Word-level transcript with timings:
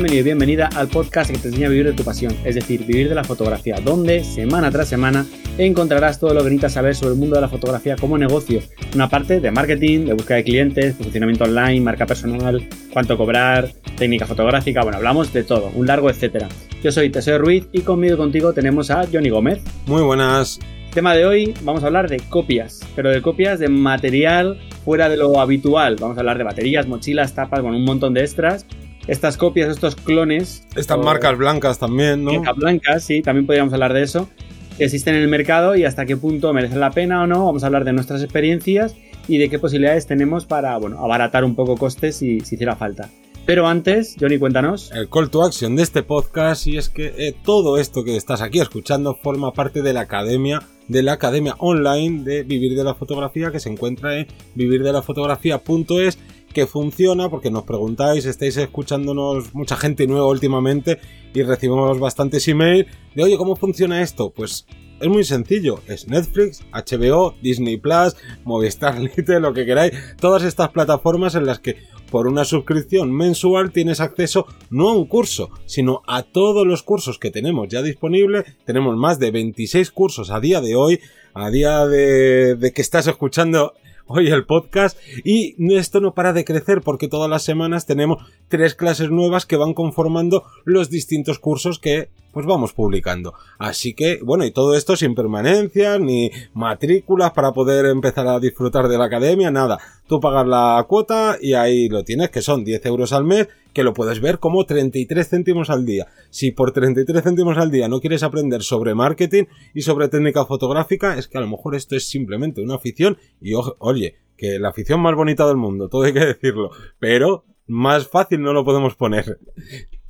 bienvenido 0.00 0.20
y 0.20 0.24
bienvenida 0.24 0.70
al 0.76 0.88
podcast 0.88 1.30
que 1.30 1.36
te 1.36 1.48
enseña 1.48 1.66
a 1.66 1.70
vivir 1.70 1.84
de 1.84 1.92
tu 1.92 2.04
pasión, 2.04 2.34
es 2.42 2.54
decir, 2.54 2.86
vivir 2.86 3.10
de 3.10 3.14
la 3.14 3.22
fotografía, 3.22 3.76
donde 3.84 4.24
semana 4.24 4.70
tras 4.70 4.88
semana 4.88 5.26
encontrarás 5.58 6.18
todo 6.18 6.32
lo 6.32 6.40
que 6.40 6.44
necesitas 6.44 6.72
saber 6.72 6.94
sobre 6.94 7.12
el 7.12 7.20
mundo 7.20 7.34
de 7.34 7.42
la 7.42 7.50
fotografía 7.50 7.96
como 7.96 8.16
negocio. 8.16 8.62
Una 8.94 9.10
parte 9.10 9.40
de 9.40 9.50
marketing, 9.50 10.06
de 10.06 10.14
búsqueda 10.14 10.38
de 10.38 10.44
clientes, 10.44 10.96
funcionamiento 10.96 11.44
online, 11.44 11.82
marca 11.82 12.06
personal, 12.06 12.66
cuánto 12.94 13.18
cobrar, 13.18 13.72
técnica 13.98 14.24
fotográfica, 14.24 14.82
bueno, 14.82 14.96
hablamos 14.96 15.34
de 15.34 15.44
todo, 15.44 15.70
un 15.74 15.86
largo 15.86 16.08
etcétera. 16.08 16.48
Yo 16.82 16.90
soy 16.92 17.10
Teseo 17.10 17.36
Ruiz 17.36 17.66
y 17.70 17.82
conmigo 17.82 18.14
y 18.14 18.16
contigo 18.16 18.54
tenemos 18.54 18.90
a 18.90 19.06
Johnny 19.12 19.28
Gómez. 19.28 19.60
Muy 19.84 20.00
buenas. 20.00 20.60
Tema 20.94 21.14
de 21.14 21.26
hoy, 21.26 21.54
vamos 21.62 21.84
a 21.84 21.88
hablar 21.88 22.08
de 22.08 22.20
copias, 22.20 22.80
pero 22.96 23.10
de 23.10 23.20
copias 23.20 23.58
de 23.58 23.68
material 23.68 24.58
fuera 24.84 25.10
de 25.10 25.18
lo 25.18 25.40
habitual. 25.40 25.96
Vamos 26.00 26.16
a 26.16 26.20
hablar 26.20 26.38
de 26.38 26.44
baterías, 26.44 26.88
mochilas, 26.88 27.34
tapas, 27.34 27.60
con 27.60 27.74
un 27.74 27.84
montón 27.84 28.14
de 28.14 28.22
extras. 28.22 28.66
Estas 29.06 29.36
copias, 29.36 29.68
estos 29.68 29.96
clones. 29.96 30.66
Estas 30.76 30.98
marcas 30.98 31.36
blancas 31.36 31.78
también, 31.78 32.24
¿no? 32.24 32.32
Marcas 32.32 32.56
blancas, 32.56 33.04
sí, 33.04 33.22
también 33.22 33.46
podríamos 33.46 33.72
hablar 33.72 33.92
de 33.92 34.02
eso. 34.02 34.28
Que 34.76 34.84
existen 34.84 35.14
en 35.14 35.22
el 35.22 35.28
mercado 35.28 35.76
y 35.76 35.84
hasta 35.84 36.06
qué 36.06 36.16
punto 36.16 36.52
merecen 36.52 36.80
la 36.80 36.90
pena 36.90 37.22
o 37.22 37.26
no. 37.26 37.44
Vamos 37.46 37.62
a 37.62 37.66
hablar 37.66 37.84
de 37.84 37.92
nuestras 37.92 38.22
experiencias 38.22 38.94
y 39.28 39.38
de 39.38 39.48
qué 39.48 39.58
posibilidades 39.58 40.06
tenemos 40.06 40.46
para, 40.46 40.76
bueno, 40.78 41.02
abaratar 41.02 41.44
un 41.44 41.54
poco 41.54 41.76
costes 41.76 42.16
si, 42.16 42.40
si 42.40 42.54
hiciera 42.54 42.76
falta. 42.76 43.10
Pero 43.46 43.66
antes, 43.66 44.16
Johnny, 44.20 44.38
cuéntanos. 44.38 44.92
El 44.92 45.08
call 45.08 45.30
to 45.30 45.42
action 45.42 45.74
de 45.74 45.82
este 45.82 46.02
podcast 46.02 46.66
y 46.66 46.76
es 46.76 46.88
que 46.88 47.14
eh, 47.16 47.34
todo 47.44 47.78
esto 47.78 48.04
que 48.04 48.16
estás 48.16 48.42
aquí 48.42 48.60
escuchando 48.60 49.16
forma 49.20 49.52
parte 49.52 49.82
de 49.82 49.92
la 49.92 50.02
academia, 50.02 50.62
de 50.88 51.02
la 51.02 51.14
academia 51.14 51.56
online 51.58 52.22
de 52.22 52.42
Vivir 52.44 52.76
de 52.76 52.84
la 52.84 52.94
Fotografía 52.94 53.50
que 53.50 53.58
se 53.58 53.68
encuentra 53.68 54.18
en 54.18 54.28
vivirdelafotografía.es 54.54 56.18
que 56.52 56.66
funciona 56.66 57.28
porque 57.28 57.50
nos 57.50 57.64
preguntáis, 57.64 58.26
estáis 58.26 58.56
escuchándonos 58.56 59.54
mucha 59.54 59.76
gente 59.76 60.06
nueva 60.06 60.26
últimamente 60.26 60.98
y 61.32 61.42
recibimos 61.42 61.98
bastantes 61.98 62.46
emails 62.48 62.86
de 63.14 63.22
oye, 63.22 63.36
¿cómo 63.36 63.56
funciona 63.56 64.02
esto? 64.02 64.30
Pues 64.30 64.66
es 65.00 65.08
muy 65.08 65.24
sencillo, 65.24 65.80
es 65.86 66.08
Netflix, 66.08 66.62
HBO, 66.72 67.34
Disney 67.40 67.78
Plus, 67.78 68.16
Movistar 68.44 68.98
Lite, 69.00 69.40
lo 69.40 69.54
que 69.54 69.64
queráis, 69.64 69.92
todas 70.20 70.42
estas 70.42 70.70
plataformas 70.70 71.34
en 71.34 71.46
las 71.46 71.58
que 71.58 71.78
por 72.10 72.26
una 72.26 72.44
suscripción 72.44 73.12
mensual 73.12 73.70
tienes 73.70 74.00
acceso 74.00 74.46
no 74.68 74.88
a 74.88 74.96
un 74.96 75.06
curso, 75.06 75.50
sino 75.64 76.02
a 76.06 76.24
todos 76.24 76.66
los 76.66 76.82
cursos 76.82 77.18
que 77.18 77.30
tenemos 77.30 77.68
ya 77.68 77.82
disponibles. 77.82 78.44
Tenemos 78.66 78.96
más 78.96 79.20
de 79.20 79.30
26 79.30 79.92
cursos 79.92 80.30
a 80.30 80.40
día 80.40 80.60
de 80.60 80.74
hoy, 80.74 81.00
a 81.34 81.50
día 81.50 81.86
de, 81.86 82.56
de 82.56 82.72
que 82.72 82.82
estás 82.82 83.06
escuchando 83.06 83.74
hoy 84.06 84.28
el 84.28 84.44
podcast. 84.44 84.98
Y 85.24 85.54
esto 85.74 86.00
no 86.00 86.14
para 86.14 86.32
de 86.32 86.44
crecer 86.44 86.82
porque 86.82 87.08
todas 87.08 87.30
las 87.30 87.42
semanas 87.42 87.86
tenemos 87.86 88.24
tres 88.48 88.74
clases 88.74 89.10
nuevas 89.10 89.46
que 89.46 89.56
van 89.56 89.74
conformando 89.74 90.44
los 90.64 90.90
distintos 90.90 91.38
cursos 91.38 91.78
que 91.78 92.08
pues 92.32 92.46
vamos 92.46 92.72
publicando. 92.72 93.34
Así 93.58 93.94
que, 93.94 94.20
bueno, 94.22 94.44
y 94.44 94.50
todo 94.50 94.74
esto 94.74 94.96
sin 94.96 95.14
permanencia, 95.14 95.98
ni 95.98 96.30
matrículas 96.54 97.32
para 97.32 97.52
poder 97.52 97.86
empezar 97.86 98.26
a 98.28 98.40
disfrutar 98.40 98.88
de 98.88 98.98
la 98.98 99.04
academia, 99.04 99.50
nada. 99.50 99.78
Tú 100.06 100.20
pagas 100.20 100.46
la 100.46 100.84
cuota 100.88 101.36
y 101.40 101.54
ahí 101.54 101.88
lo 101.88 102.04
tienes, 102.04 102.30
que 102.30 102.42
son 102.42 102.64
10 102.64 102.86
euros 102.86 103.12
al 103.12 103.24
mes, 103.24 103.48
que 103.72 103.84
lo 103.84 103.94
puedes 103.94 104.20
ver 104.20 104.38
como 104.38 104.64
33 104.64 105.28
céntimos 105.28 105.70
al 105.70 105.84
día. 105.84 106.06
Si 106.30 106.50
por 106.50 106.72
33 106.72 107.22
céntimos 107.22 107.58
al 107.58 107.70
día 107.70 107.88
no 107.88 108.00
quieres 108.00 108.22
aprender 108.22 108.62
sobre 108.62 108.94
marketing 108.94 109.44
y 109.74 109.82
sobre 109.82 110.08
técnica 110.08 110.44
fotográfica, 110.44 111.18
es 111.18 111.28
que 111.28 111.38
a 111.38 111.40
lo 111.40 111.48
mejor 111.48 111.74
esto 111.74 111.96
es 111.96 112.08
simplemente 112.08 112.60
una 112.60 112.76
afición 112.76 113.18
y 113.40 113.52
oye, 113.78 114.16
que 114.36 114.58
la 114.58 114.70
afición 114.70 115.00
más 115.00 115.14
bonita 115.14 115.46
del 115.46 115.56
mundo, 115.56 115.88
todo 115.88 116.02
hay 116.02 116.12
que 116.12 116.24
decirlo, 116.24 116.70
pero 116.98 117.44
más 117.66 118.08
fácil 118.08 118.42
no 118.42 118.52
lo 118.52 118.64
podemos 118.64 118.96
poner. 118.96 119.38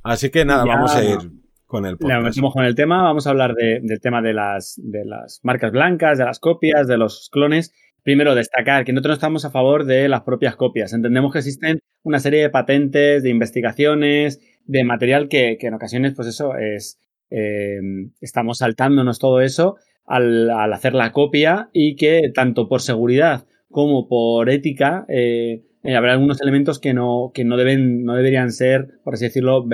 Así 0.03 0.29
que 0.31 0.45
nada, 0.45 0.65
vamos 0.65 0.95
a 0.95 1.03
ir 1.03 1.40
con 1.71 1.85
el 1.85 1.97
podcast. 1.97 2.37
con 2.53 2.65
el 2.65 2.75
tema, 2.75 3.01
vamos 3.01 3.25
a 3.25 3.29
hablar 3.29 3.55
del 3.55 4.01
tema 4.01 4.21
de 4.21 4.33
las, 4.33 4.75
de 4.83 5.05
las 5.05 5.39
marcas 5.41 5.71
blancas, 5.71 6.17
de 6.17 6.25
las 6.25 6.39
copias, 6.39 6.85
de 6.85 6.97
los 6.97 7.29
clones. 7.31 7.73
Primero, 8.03 8.35
destacar 8.35 8.83
que 8.83 8.91
nosotros 8.91 9.11
no 9.11 9.15
estamos 9.15 9.45
a 9.45 9.51
favor 9.51 9.85
de 9.85 10.09
las 10.09 10.21
propias 10.21 10.57
copias. 10.57 10.91
Entendemos 10.91 11.31
que 11.31 11.39
existen 11.39 11.79
una 12.03 12.19
serie 12.19 12.41
de 12.41 12.49
patentes, 12.49 13.23
de 13.23 13.29
investigaciones, 13.29 14.41
de 14.65 14.83
material 14.83 15.29
que, 15.29 15.57
en 15.61 15.73
ocasiones, 15.73 16.13
pues 16.13 16.27
eso, 16.27 16.57
es. 16.57 16.99
Eh, 17.29 17.79
estamos 18.19 18.57
saltándonos 18.57 19.17
todo 19.17 19.39
eso 19.39 19.77
al, 20.05 20.49
hacer 20.73 20.93
la 20.93 21.13
copia 21.13 21.69
y 21.71 21.95
que 21.95 22.29
tanto 22.33 22.67
por 22.67 22.81
seguridad 22.81 23.45
como 23.69 24.09
por 24.09 24.49
ética 24.49 25.05
eh, 25.07 25.63
eh, 25.83 25.95
habrá 25.95 26.11
algunos 26.11 26.41
elementos 26.41 26.79
que 26.79 26.93
no, 26.93 27.31
que 27.33 27.45
no 27.45 27.55
deben, 27.55 28.03
no 28.03 28.15
deberían 28.15 28.51
ser, 28.51 28.99
por 29.05 29.13
así 29.13 29.23
decirlo, 29.23 29.65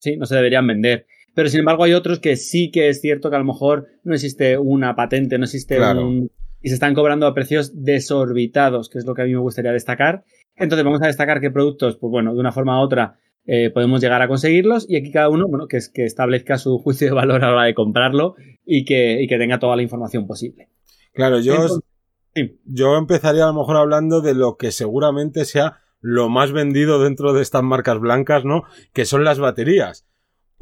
sí, 0.00 0.18
no 0.18 0.26
se 0.26 0.34
deberían 0.34 0.66
vender. 0.66 1.06
Pero 1.34 1.48
sin 1.48 1.60
embargo 1.60 1.84
hay 1.84 1.94
otros 1.94 2.18
que 2.18 2.36
sí 2.36 2.70
que 2.70 2.88
es 2.88 3.00
cierto 3.00 3.30
que 3.30 3.36
a 3.36 3.38
lo 3.38 3.44
mejor 3.44 3.86
no 4.04 4.14
existe 4.14 4.58
una 4.58 4.94
patente, 4.94 5.38
no 5.38 5.44
existe 5.44 5.80
un... 5.80 6.30
y 6.60 6.68
se 6.68 6.74
están 6.74 6.94
cobrando 6.94 7.26
a 7.26 7.34
precios 7.34 7.84
desorbitados, 7.84 8.88
que 8.88 8.98
es 8.98 9.06
lo 9.06 9.14
que 9.14 9.22
a 9.22 9.24
mí 9.24 9.32
me 9.32 9.40
gustaría 9.40 9.72
destacar. 9.72 10.24
Entonces 10.56 10.84
vamos 10.84 11.02
a 11.02 11.06
destacar 11.06 11.40
qué 11.40 11.50
productos, 11.50 11.96
pues 11.96 12.10
bueno, 12.10 12.34
de 12.34 12.40
una 12.40 12.52
forma 12.52 12.78
u 12.80 12.84
otra 12.84 13.18
eh, 13.44 13.70
podemos 13.70 14.00
llegar 14.00 14.22
a 14.22 14.28
conseguirlos 14.28 14.88
y 14.88 14.96
aquí 14.96 15.10
cada 15.10 15.28
uno, 15.28 15.48
bueno, 15.48 15.66
que, 15.66 15.78
es, 15.78 15.88
que 15.88 16.04
establezca 16.04 16.58
su 16.58 16.78
juicio 16.78 17.08
de 17.08 17.14
valor 17.14 17.42
a 17.42 17.48
la 17.48 17.52
hora 17.54 17.64
de 17.64 17.74
comprarlo 17.74 18.36
y 18.64 18.84
que, 18.84 19.26
que 19.28 19.38
tenga 19.38 19.58
toda 19.58 19.74
la 19.74 19.82
información 19.82 20.26
posible. 20.26 20.68
Claro, 21.12 21.40
yo, 21.40 21.66
yo 22.64 22.96
empezaría 22.96 23.44
a 23.44 23.48
lo 23.48 23.54
mejor 23.54 23.76
hablando 23.76 24.20
de 24.20 24.34
lo 24.34 24.56
que 24.56 24.70
seguramente 24.70 25.44
sea 25.44 25.80
lo 26.00 26.28
más 26.28 26.52
vendido 26.52 27.02
dentro 27.02 27.32
de 27.32 27.42
estas 27.42 27.62
marcas 27.62 27.98
blancas, 27.98 28.44
¿no? 28.44 28.62
Que 28.92 29.04
son 29.04 29.24
las 29.24 29.38
baterías. 29.38 30.06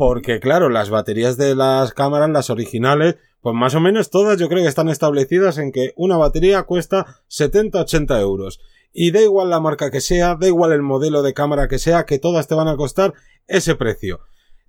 Porque 0.01 0.41
claro, 0.41 0.71
las 0.71 0.89
baterías 0.89 1.37
de 1.37 1.55
las 1.55 1.93
cámaras, 1.93 2.31
las 2.31 2.49
originales, 2.49 3.17
pues 3.43 3.55
más 3.55 3.75
o 3.75 3.81
menos 3.81 4.09
todas 4.09 4.39
yo 4.39 4.49
creo 4.49 4.63
que 4.63 4.69
están 4.71 4.89
establecidas 4.89 5.59
en 5.59 5.73
que 5.73 5.93
una 5.95 6.17
batería 6.17 6.63
cuesta 6.63 7.21
70-80 7.29 8.19
euros. 8.19 8.61
Y 8.95 9.11
da 9.11 9.21
igual 9.21 9.51
la 9.51 9.61
marca 9.61 9.91
que 9.91 10.01
sea, 10.01 10.37
da 10.41 10.47
igual 10.47 10.73
el 10.73 10.81
modelo 10.81 11.21
de 11.21 11.35
cámara 11.35 11.69
que 11.69 11.79
sea, 11.79 12.07
que 12.07 12.19
todas 12.19 12.49
te 12.49 12.55
van 12.55 12.69
a 12.69 12.79
costar 12.79 13.13
ese 13.47 13.75
precio. 13.75 14.21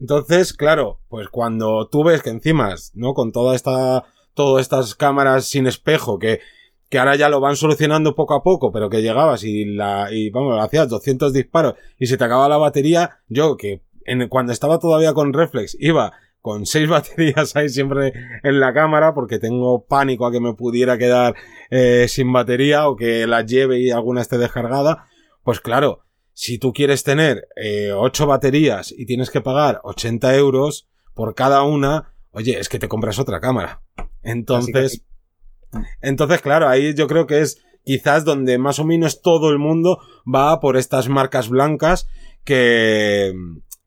Entonces, 0.02 0.52
claro, 0.52 1.00
pues 1.08 1.30
cuando 1.30 1.88
tú 1.88 2.03
ves 2.03 2.22
que 2.22 2.30
encima, 2.30 2.75
¿no? 2.94 3.14
Con 3.14 3.31
toda 3.31 3.56
esta, 3.56 4.03
todas 4.34 4.64
estas 4.64 4.96
cámaras 4.96 5.46
sin 5.46 5.66
espejo 5.66 6.20
que, 6.20 6.41
que 6.90 7.00
ahora 7.00 7.16
ya 7.16 7.30
lo 7.30 7.40
van 7.40 7.56
solucionando 7.56 8.16
poco 8.16 8.34
a 8.34 8.44
poco, 8.44 8.74
pero 8.74 8.90
que 8.90 9.02
llegabas 9.02 9.46
y 9.46 9.64
la, 9.64 10.09
y 10.12 10.30
vamos, 10.30 10.62
hacías 10.62 10.90
200 10.90 11.31
disparos 11.31 11.75
y 11.97 12.08
se 12.08 12.18
te 12.18 12.25
acaba 12.25 12.50
la 12.50 12.58
batería, 12.58 13.22
yo 13.30 13.56
que 13.56 13.81
cuando 14.29 14.51
estaba 14.51 14.79
todavía 14.79 15.13
con 15.13 15.34
reflex, 15.34 15.75
iba 15.79 16.13
con 16.41 16.66
seis 16.66 16.89
baterías 16.89 17.56
ahí 17.56 17.69
siempre 17.69 18.13
en 18.44 18.59
la 18.59 18.73
cámara 18.73 19.13
porque 19.13 19.39
tengo 19.39 19.85
pánico 19.85 20.25
a 20.25 20.31
que 20.31 20.39
me 20.39 20.53
pudiera 20.53 20.97
quedar 20.97 21.35
eh, 21.69 22.07
sin 22.07 22.31
batería 22.34 22.88
o 22.90 22.95
que 22.95 23.28
la 23.28 23.44
lleve 23.44 23.79
y 23.79 23.91
alguna 23.91 24.22
esté 24.22 24.38
descargada. 24.38 25.06
Pues 25.44 25.59
claro, 25.59 26.03
si 26.34 26.57
tú 26.57 26.73
quieres 26.73 27.03
tener 27.03 27.47
eh, 27.56 27.91
ocho 27.94 28.28
baterías 28.28 28.94
y 28.95 29.06
tienes 29.06 29.29
que 29.29 29.41
pagar 29.41 29.79
80 29.84 30.35
euros 30.35 30.88
por 31.13 31.35
cada 31.35 31.63
una, 31.63 32.13
oye, 32.31 32.59
es 32.59 32.69
que 32.69 32.79
te 32.79 32.88
compras 32.88 33.19
otra 33.19 33.40
cámara. 33.40 33.81
Entonces, 34.23 35.03
entonces 36.01 36.41
claro, 36.41 36.67
ahí 36.67 36.94
yo 36.94 37.07
creo 37.07 37.28
que 37.28 37.41
es 37.41 37.63
quizás 37.84 38.25
donde 38.25 38.57
más 38.57 38.79
o 38.79 38.85
menos 38.85 39.22
todo 39.22 39.50
el 39.50 39.57
mundo 39.57 40.00
va 40.23 40.59
por 40.59 40.78
estas 40.78 41.09
marcas 41.09 41.50
blancas 41.50 42.07
que, 42.44 43.34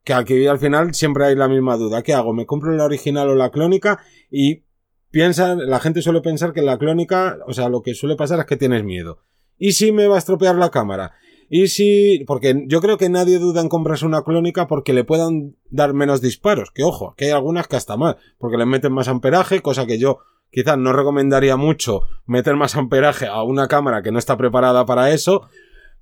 que 0.05 0.13
aquí 0.13 0.45
al 0.45 0.59
final 0.59 0.93
siempre 0.93 1.25
hay 1.25 1.35
la 1.35 1.49
misma 1.49 1.75
duda. 1.75 2.03
¿Qué 2.03 2.13
hago? 2.13 2.31
¿Me 2.31 2.45
compro 2.45 2.71
la 2.71 2.85
original 2.85 3.27
o 3.27 3.35
la 3.35 3.49
clónica? 3.49 3.99
Y 4.29 4.63
piensa, 5.09 5.55
la 5.55 5.79
gente 5.79 6.03
suele 6.03 6.21
pensar 6.21 6.53
que 6.53 6.61
la 6.61 6.77
clónica, 6.77 7.39
o 7.47 7.53
sea, 7.53 7.69
lo 7.69 7.81
que 7.81 7.95
suele 7.95 8.15
pasar 8.15 8.39
es 8.39 8.45
que 8.45 8.55
tienes 8.55 8.83
miedo. 8.83 9.17
¿Y 9.57 9.73
si 9.73 9.91
me 9.91 10.07
va 10.07 10.15
a 10.15 10.19
estropear 10.19 10.55
la 10.55 10.69
cámara? 10.69 11.13
Y 11.49 11.67
si, 11.67 12.23
porque 12.27 12.65
yo 12.67 12.81
creo 12.81 12.97
que 12.97 13.09
nadie 13.09 13.39
duda 13.39 13.61
en 13.61 13.69
comprarse 13.69 14.05
una 14.05 14.23
clónica 14.23 14.67
porque 14.67 14.93
le 14.93 15.03
puedan 15.03 15.55
dar 15.71 15.93
menos 15.93 16.21
disparos. 16.21 16.69
Que 16.71 16.83
ojo, 16.83 17.15
que 17.17 17.25
hay 17.25 17.31
algunas 17.31 17.67
que 17.67 17.75
hasta 17.75 17.97
mal, 17.97 18.17
porque 18.37 18.57
le 18.57 18.65
meten 18.67 18.93
más 18.93 19.07
amperaje, 19.07 19.61
cosa 19.61 19.87
que 19.87 19.97
yo 19.97 20.19
quizás 20.51 20.77
no 20.77 20.93
recomendaría 20.93 21.57
mucho 21.57 22.01
meter 22.27 22.55
más 22.55 22.75
amperaje 22.75 23.25
a 23.25 23.41
una 23.41 23.67
cámara 23.67 24.03
que 24.03 24.11
no 24.11 24.19
está 24.19 24.37
preparada 24.37 24.85
para 24.85 25.11
eso. 25.11 25.49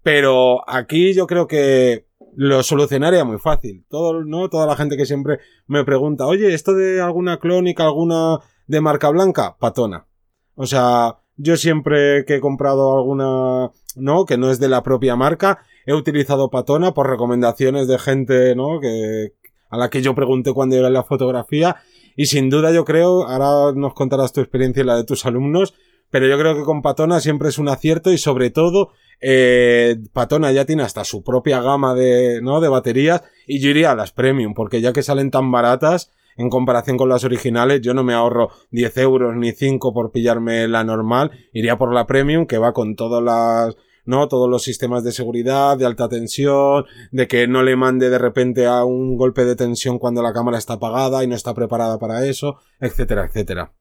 Pero 0.02 0.70
aquí 0.70 1.14
yo 1.14 1.26
creo 1.26 1.48
que 1.48 2.08
lo 2.36 2.64
solucionaría 2.64 3.24
muy 3.24 3.38
fácil. 3.38 3.86
Todo, 3.90 4.24
¿no? 4.24 4.50
Toda 4.50 4.66
la 4.66 4.76
gente 4.76 4.98
que 4.98 5.06
siempre 5.06 5.40
me 5.68 5.84
pregunta, 5.84 6.26
oye, 6.26 6.54
¿esto 6.54 6.74
de 6.74 7.02
alguna 7.02 7.40
clónica, 7.40 7.84
alguna 7.84 8.40
de 8.68 8.82
marca 8.82 9.10
blanca? 9.10 9.58
Patona. 9.60 10.08
O 10.56 10.66
sea, 10.66 11.18
yo 11.38 11.58
siempre 11.58 12.26
que 12.26 12.36
he 12.36 12.40
comprado 12.40 12.96
alguna, 12.96 13.72
¿no? 13.96 14.26
Que 14.26 14.38
no 14.38 14.52
es 14.52 14.60
de 14.60 14.70
la 14.70 14.84
propia 14.84 15.16
marca, 15.16 15.60
he 15.86 15.94
utilizado 15.94 16.50
Patona 16.50 16.94
por 16.94 17.10
recomendaciones 17.10 17.88
de 17.88 17.98
gente, 17.98 18.56
¿no? 18.56 18.80
Que, 18.80 19.34
a 19.70 19.78
la 19.78 19.90
que 19.90 20.02
yo 20.02 20.14
pregunté 20.14 20.54
cuando 20.54 20.76
era 20.76 20.90
la 20.90 21.04
fotografía. 21.04 21.78
Y 22.16 22.28
sin 22.28 22.50
duda 22.52 22.72
yo 22.72 22.86
creo, 22.86 23.28
ahora 23.28 23.74
nos 23.76 23.96
contarás 23.96 24.32
tu 24.34 24.42
experiencia 24.42 24.84
y 24.84 24.86
la 24.86 24.96
de 24.96 25.04
tus 25.04 25.26
alumnos, 25.26 25.74
Pero 26.14 26.28
yo 26.28 26.38
creo 26.38 26.56
que 26.56 26.62
con 26.62 26.84
Patona 26.84 27.20
siempre 27.20 27.50
es 27.50 27.58
un 27.58 27.68
acierto 27.68 28.12
y 28.12 28.20
sobre 28.20 28.52
todo 28.52 28.92
eh, 29.20 29.98
Patona 30.14 30.52
ya 30.52 30.64
tiene 30.64 30.84
hasta 30.84 31.04
su 31.06 31.24
propia 31.24 31.60
gama 31.60 31.96
de, 31.96 32.40
¿no? 32.40 32.62
de 32.62 32.70
baterías 32.70 33.24
y 33.48 33.60
yo 33.60 33.72
iría 33.72 33.90
a 33.90 33.96
las 33.96 34.12
premium 34.12 34.54
porque 34.54 34.80
ya 34.80 34.94
que 34.94 35.02
salen 35.02 35.32
tan 35.32 35.50
baratas 35.52 36.12
en 36.38 36.52
comparación 36.52 36.98
con 36.98 37.10
las 37.10 37.24
originales, 37.24 37.82
yo 37.82 37.96
no 37.96 38.04
me 38.04 38.14
ahorro 38.14 38.52
10 38.70 38.96
euros 38.98 39.36
ni 39.36 39.54
5 39.54 39.92
por 39.92 40.12
pillarme 40.12 40.68
la 40.68 40.84
normal, 40.84 41.32
iría 41.52 41.80
por 41.80 41.92
la 41.92 42.06
premium 42.06 42.46
que 42.46 42.60
va 42.60 42.74
con 42.74 42.96
todas 42.96 43.24
las 43.24 43.76
¿no? 44.06 44.28
Todos 44.28 44.48
los 44.48 44.62
sistemas 44.62 45.04
de 45.04 45.14
seguridad, 45.14 45.78
de 45.78 45.88
alta 45.88 46.10
tensión, 46.10 46.86
de 47.12 47.28
que 47.28 47.48
no 47.48 47.64
le 47.64 47.76
mande 47.76 48.12
de 48.12 48.20
repente 48.20 48.68
a 48.68 48.84
un 48.84 49.18
golpe 49.18 49.46
de 49.46 49.56
tensión 49.56 49.98
cuando 49.98 50.22
la 50.22 50.34
cámara 50.34 50.60
está 50.60 50.74
apagada 50.74 51.24
y 51.24 51.28
no 51.28 51.34
está 51.34 51.56
preparada 51.56 51.98
para 51.98 52.24
eso, 52.28 52.58
etcétera, 52.80 53.26
etcétera. 53.26 53.74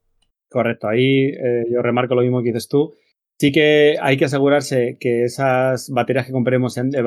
Correcto, 0.52 0.87
ahí 0.88 1.28
eh, 1.31 1.64
yo 1.70 1.81
remarco 1.81 2.14
lo 2.14 2.20
mismo 2.22 2.43
que 2.43 2.49
dices 2.50 2.69
tú. 2.69 2.94
Sí 3.38 3.52
que 3.52 3.96
hay 4.00 4.19
que 4.19 4.26
asegurarse 4.26 4.99
que 5.00 5.25
esas 5.25 5.88
baterías 5.90 6.26
que 6.26 6.32
compremos 6.32 6.75
de, 6.75 7.02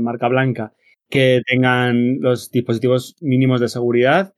marca 0.00 0.28
blanca 0.28 0.74
que 1.08 1.40
tengan 1.46 2.18
los 2.20 2.50
dispositivos 2.50 3.16
mínimos 3.20 3.60
de 3.60 3.68
seguridad, 3.68 4.34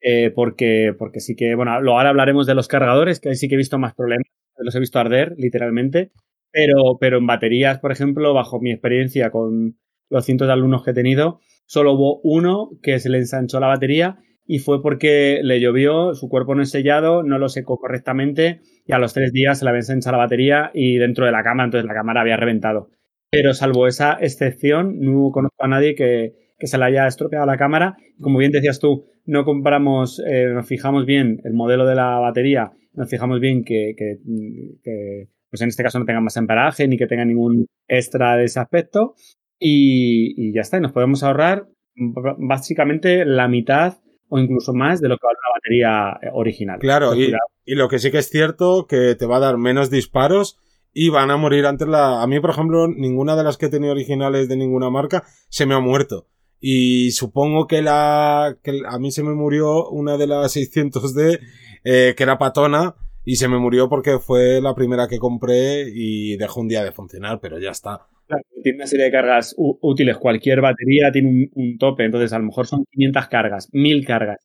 eh, 0.00 0.30
porque, 0.34 0.94
porque 0.98 1.20
sí 1.20 1.34
que, 1.36 1.54
bueno, 1.56 1.72
ahora 1.72 2.10
hablaremos 2.10 2.46
de 2.46 2.54
los 2.54 2.68
cargadores, 2.68 3.20
que 3.20 3.28
ahí 3.30 3.34
sí 3.36 3.48
que 3.48 3.54
he 3.56 3.58
visto 3.58 3.78
más 3.78 3.94
problemas, 3.94 4.26
los 4.58 4.74
he 4.74 4.80
visto 4.80 4.98
arder, 4.98 5.34
literalmente, 5.36 6.12
pero, 6.52 6.96
pero 7.00 7.18
en 7.18 7.26
baterías, 7.26 7.78
por 7.80 7.92
ejemplo, 7.92 8.34
bajo 8.34 8.60
mi 8.60 8.70
experiencia 8.72 9.30
con 9.30 9.78
los 10.10 10.24
cientos 10.24 10.46
de 10.46 10.52
alumnos 10.52 10.84
que 10.84 10.92
he 10.92 10.94
tenido, 10.94 11.40
solo 11.66 11.92
hubo 11.92 12.20
uno 12.22 12.70
que 12.82 13.00
se 13.00 13.08
le 13.10 13.18
ensanchó 13.18 13.60
la 13.60 13.66
batería 13.68 14.18
y 14.46 14.58
fue 14.60 14.82
porque 14.82 15.40
le 15.42 15.60
llovió, 15.60 16.14
su 16.14 16.28
cuerpo 16.28 16.54
no 16.54 16.62
es 16.62 16.70
sellado, 16.70 17.22
no 17.22 17.38
lo 17.38 17.48
secó 17.48 17.78
correctamente 17.78 18.60
y 18.86 18.92
a 18.92 18.98
los 18.98 19.12
tres 19.14 19.32
días 19.32 19.58
se 19.58 19.64
le 19.64 19.70
había 19.70 19.80
ensanchado 19.80 20.16
la 20.16 20.24
batería 20.24 20.70
y 20.72 20.96
dentro 20.98 21.26
de 21.26 21.32
la 21.32 21.42
cámara, 21.42 21.66
entonces 21.66 21.86
la 21.86 21.94
cámara 21.94 22.20
había 22.20 22.36
reventado. 22.36 22.90
Pero 23.30 23.54
salvo 23.54 23.86
esa 23.86 24.18
excepción, 24.20 25.00
no 25.00 25.30
conozco 25.30 25.64
a 25.64 25.68
nadie 25.68 25.94
que, 25.94 26.34
que 26.58 26.66
se 26.66 26.78
le 26.78 26.84
haya 26.84 27.06
estropeado 27.06 27.44
la 27.44 27.56
cámara. 27.56 27.96
Como 28.20 28.38
bien 28.38 28.52
decías 28.52 28.78
tú, 28.78 29.06
no 29.24 29.44
compramos, 29.44 30.22
eh, 30.26 30.48
nos 30.54 30.66
fijamos 30.66 31.06
bien 31.06 31.40
el 31.44 31.52
modelo 31.52 31.86
de 31.86 31.96
la 31.96 32.18
batería, 32.18 32.72
nos 32.94 33.10
fijamos 33.10 33.40
bien 33.40 33.64
que, 33.64 33.94
que, 33.96 34.18
que 34.82 35.28
pues 35.50 35.62
en 35.62 35.68
este 35.68 35.82
caso 35.82 35.98
no 35.98 36.04
tenga 36.04 36.20
más 36.20 36.36
amperaje 36.36 36.86
ni 36.88 36.96
que 36.96 37.06
tenga 37.06 37.24
ningún 37.24 37.66
extra 37.88 38.36
de 38.36 38.44
ese 38.44 38.60
aspecto. 38.60 39.14
Y, 39.58 40.52
ya 40.52 40.60
está, 40.60 40.76
y 40.76 40.80
nos 40.80 40.92
podemos 40.92 41.22
ahorrar 41.22 41.66
básicamente 42.38 43.24
la 43.24 43.48
mitad 43.48 43.94
o 44.28 44.38
incluso 44.38 44.72
más 44.72 45.00
de 45.00 45.08
lo 45.08 45.16
que 45.16 45.26
vale 45.26 45.38
una 45.38 45.54
batería 45.54 46.18
eh, 46.22 46.30
original. 46.32 46.78
Claro, 46.78 47.14
y, 47.14 47.32
y, 47.64 47.74
lo 47.74 47.88
que 47.88 47.98
sí 47.98 48.10
que 48.10 48.18
es 48.18 48.28
cierto 48.28 48.86
que 48.86 49.14
te 49.14 49.26
va 49.26 49.36
a 49.36 49.40
dar 49.40 49.58
menos 49.58 49.90
disparos 49.90 50.58
y 50.98 51.10
van 51.10 51.30
a 51.30 51.36
morir 51.36 51.66
antes 51.66 51.86
la... 51.86 52.22
A 52.22 52.26
mí, 52.26 52.40
por 52.40 52.50
ejemplo, 52.50 52.88
ninguna 52.88 53.36
de 53.36 53.44
las 53.44 53.58
que 53.58 53.66
he 53.66 53.68
tenido 53.68 53.92
originales 53.92 54.48
de 54.48 54.56
ninguna 54.56 54.88
marca 54.88 55.24
se 55.50 55.66
me 55.66 55.74
ha 55.74 55.78
muerto. 55.78 56.26
Y 56.58 57.10
supongo 57.10 57.66
que 57.66 57.82
la... 57.82 58.56
que 58.62 58.80
a 58.88 58.98
mí 58.98 59.12
se 59.12 59.22
me 59.22 59.34
murió 59.34 59.90
una 59.90 60.16
de 60.16 60.26
las 60.26 60.56
600D, 60.56 61.40
eh, 61.84 62.14
que 62.16 62.22
era 62.22 62.38
patona, 62.38 62.94
y 63.26 63.36
se 63.36 63.46
me 63.46 63.58
murió 63.58 63.90
porque 63.90 64.18
fue 64.18 64.62
la 64.62 64.74
primera 64.74 65.06
que 65.06 65.18
compré 65.18 65.84
y 65.94 66.38
dejó 66.38 66.62
un 66.62 66.68
día 66.68 66.82
de 66.82 66.92
funcionar, 66.92 67.40
pero 67.42 67.58
ya 67.58 67.72
está. 67.72 68.06
Tiene 68.62 68.76
una 68.76 68.86
serie 68.86 69.06
de 69.06 69.12
cargas 69.12 69.54
útiles. 69.56 70.16
Cualquier 70.16 70.60
batería 70.60 71.10
tiene 71.12 71.50
un, 71.52 71.78
tope, 71.78 72.04
entonces 72.04 72.32
a 72.32 72.38
lo 72.38 72.46
mejor 72.46 72.66
son 72.66 72.84
500 72.90 73.28
cargas, 73.28 73.68
1000 73.72 74.06
cargas. 74.06 74.38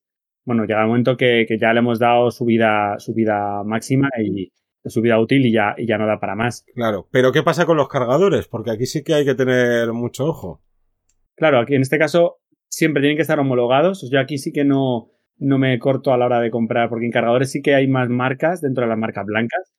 Bueno, 0.44 0.66
llega 0.66 0.82
el 0.82 0.88
momento 0.88 1.18
que, 1.18 1.46
ya 1.60 1.74
le 1.74 1.80
hemos 1.80 2.00
dado 2.00 2.32
su 2.32 2.46
vida, 2.46 2.96
su 2.98 3.14
vida 3.14 3.64
máxima 3.64 4.10
y 4.20 4.52
su 4.86 5.02
vida 5.02 5.20
útil 5.20 5.46
y 5.46 5.52
ya, 5.52 5.76
y 5.78 5.86
ya 5.86 5.98
no 5.98 6.08
da 6.08 6.20
para 6.20 6.36
más. 6.36 6.66
Claro, 6.74 7.08
pero 7.12 7.32
¿qué 7.32 7.44
pasa 7.44 7.66
con 7.66 7.78
los 7.78 7.88
cargadores? 7.88 8.48
Porque 8.48 8.72
aquí 8.72 8.86
sí 8.86 9.04
que 9.04 9.14
hay 9.14 9.26
que 9.26 9.36
tener 9.36 9.94
mucho 9.94 10.26
ojo. 10.26 10.64
Claro, 11.36 11.60
aquí 11.60 11.76
en 11.76 11.82
este 11.82 12.00
caso 12.00 12.40
siempre 12.68 13.02
tienen 13.02 13.18
que 13.18 13.22
estar 13.22 13.40
homologados. 13.40 14.10
Yo 14.12 14.20
aquí 14.20 14.38
sí 14.38 14.52
que 14.52 14.64
no, 14.64 15.12
no 15.38 15.58
me 15.58 15.78
corto 15.80 16.14
a 16.14 16.18
la 16.18 16.26
hora 16.26 16.40
de 16.40 16.52
comprar, 16.52 16.90
porque 16.90 17.06
en 17.06 17.12
cargadores 17.12 17.52
sí 17.52 17.62
que 17.62 17.76
hay 17.76 17.88
más 17.88 18.10
marcas 18.10 18.62
dentro 18.62 18.84
de 18.84 18.90
las 18.90 18.98
marcas 18.98 19.26
blancas. 19.26 19.72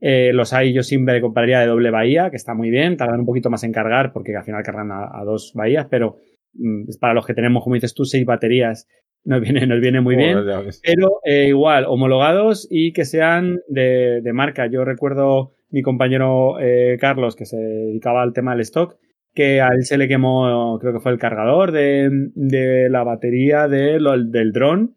Eh, 0.00 0.32
los 0.32 0.52
hay, 0.52 0.72
yo 0.72 0.82
siempre 0.82 1.20
compraría 1.20 1.60
de 1.60 1.66
doble 1.66 1.90
bahía, 1.90 2.30
que 2.30 2.36
está 2.36 2.54
muy 2.54 2.70
bien, 2.70 2.96
tardan 2.96 3.20
un 3.20 3.26
poquito 3.26 3.50
más 3.50 3.64
en 3.64 3.72
cargar, 3.72 4.12
porque 4.12 4.36
al 4.36 4.44
final 4.44 4.62
cargan 4.62 4.90
a, 4.92 5.22
dos 5.24 5.52
bahías, 5.54 5.86
pero 5.90 6.16
mm, 6.54 6.84
para 7.00 7.14
los 7.14 7.26
que 7.26 7.34
tenemos, 7.34 7.62
como 7.62 7.74
dices 7.74 7.94
tú, 7.94 8.04
seis 8.04 8.24
baterías, 8.24 8.86
nos 9.24 9.40
viene, 9.40 9.66
nos 9.66 9.80
viene 9.80 10.00
muy 10.00 10.16
bien. 10.16 10.38
Pero 10.82 11.20
eh, 11.24 11.46
igual, 11.48 11.86
homologados 11.86 12.68
y 12.70 12.92
que 12.92 13.04
sean 13.04 13.60
de, 13.68 14.22
marca. 14.34 14.66
Yo 14.66 14.84
recuerdo 14.84 15.54
mi 15.70 15.82
compañero 15.82 16.60
eh, 16.60 16.98
Carlos, 17.00 17.34
que 17.34 17.46
se 17.46 17.56
dedicaba 17.56 18.22
al 18.22 18.34
tema 18.34 18.52
del 18.52 18.60
stock, 18.60 18.96
que 19.32 19.60
a 19.62 19.68
él 19.68 19.84
se 19.84 19.96
le 19.96 20.06
quemó, 20.06 20.78
creo 20.78 20.92
que 20.92 21.00
fue 21.00 21.12
el 21.12 21.18
cargador 21.18 21.72
de, 21.72 22.10
de 22.34 22.88
la 22.90 23.02
batería 23.02 23.66
de, 23.66 23.98
del 23.98 24.52
dron 24.52 24.94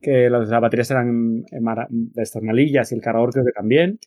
que 0.00 0.30
las, 0.30 0.48
baterías 0.48 0.90
eran 0.90 1.42
de 1.42 2.22
estas 2.22 2.42
malillas 2.42 2.92
y 2.92 2.94
el 2.94 3.00
cargador 3.00 3.32
creo 3.32 3.44
que 3.44 3.52
también. 3.52 3.98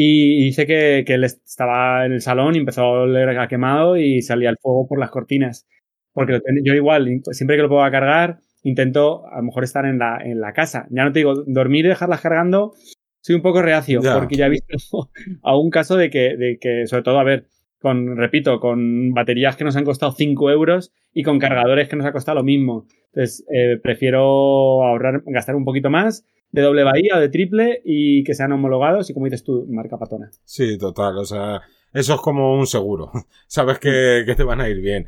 Y 0.00 0.44
dice 0.44 0.64
que, 0.64 1.02
que 1.04 1.14
él 1.14 1.24
estaba 1.24 2.06
en 2.06 2.12
el 2.12 2.20
salón 2.20 2.54
y 2.54 2.58
empezó 2.58 2.82
a 2.82 3.02
oler 3.02 3.36
a 3.36 3.48
quemado 3.48 3.96
y 3.96 4.22
salía 4.22 4.48
el 4.48 4.56
fuego 4.56 4.86
por 4.86 5.00
las 5.00 5.10
cortinas. 5.10 5.66
Porque 6.12 6.40
yo 6.62 6.74
igual, 6.74 7.20
siempre 7.32 7.56
que 7.56 7.62
lo 7.62 7.68
puedo 7.68 7.90
cargar, 7.90 8.38
intento 8.62 9.26
a 9.26 9.38
lo 9.38 9.42
mejor 9.42 9.64
estar 9.64 9.84
en 9.86 9.98
la, 9.98 10.18
en 10.22 10.40
la 10.40 10.52
casa. 10.52 10.86
Ya 10.90 11.02
no 11.02 11.10
te 11.10 11.18
digo, 11.18 11.42
dormir 11.48 11.84
y 11.84 11.88
dejarlas 11.88 12.20
cargando, 12.20 12.74
soy 13.22 13.34
un 13.34 13.42
poco 13.42 13.60
reacio, 13.60 14.00
porque 14.00 14.36
ya 14.36 14.46
he 14.46 14.50
visto 14.50 14.76
a 15.42 15.58
un 15.58 15.68
caso 15.68 15.96
de 15.96 16.10
que, 16.10 16.36
de 16.36 16.58
que, 16.60 16.86
sobre 16.86 17.02
todo, 17.02 17.18
a 17.18 17.24
ver, 17.24 17.48
con, 17.80 18.16
repito, 18.16 18.60
con 18.60 19.10
baterías 19.10 19.56
que 19.56 19.64
nos 19.64 19.74
han 19.74 19.84
costado 19.84 20.12
5 20.12 20.48
euros 20.52 20.92
y 21.12 21.24
con 21.24 21.40
cargadores 21.40 21.88
que 21.88 21.96
nos 21.96 22.06
ha 22.06 22.12
costado 22.12 22.36
lo 22.36 22.44
mismo. 22.44 22.86
Entonces, 23.06 23.44
eh, 23.52 23.80
prefiero 23.82 24.84
ahorrar, 24.84 25.24
gastar 25.26 25.56
un 25.56 25.64
poquito 25.64 25.90
más 25.90 26.24
de 26.50 26.62
doble 26.62 26.84
bahía 26.84 27.16
o 27.16 27.20
de 27.20 27.28
triple 27.28 27.82
y 27.84 28.24
que 28.24 28.34
sean 28.34 28.52
homologados 28.52 29.10
y 29.10 29.14
como 29.14 29.26
dices 29.26 29.44
tú, 29.44 29.66
marca 29.68 29.98
patona. 29.98 30.30
Sí, 30.44 30.78
total, 30.78 31.18
o 31.18 31.24
sea, 31.24 31.62
eso 31.92 32.14
es 32.14 32.20
como 32.20 32.54
un 32.54 32.66
seguro. 32.66 33.10
Sabes 33.46 33.78
que, 33.78 34.24
te 34.36 34.44
van 34.44 34.60
a 34.60 34.68
ir 34.68 34.80
bien. 34.80 35.06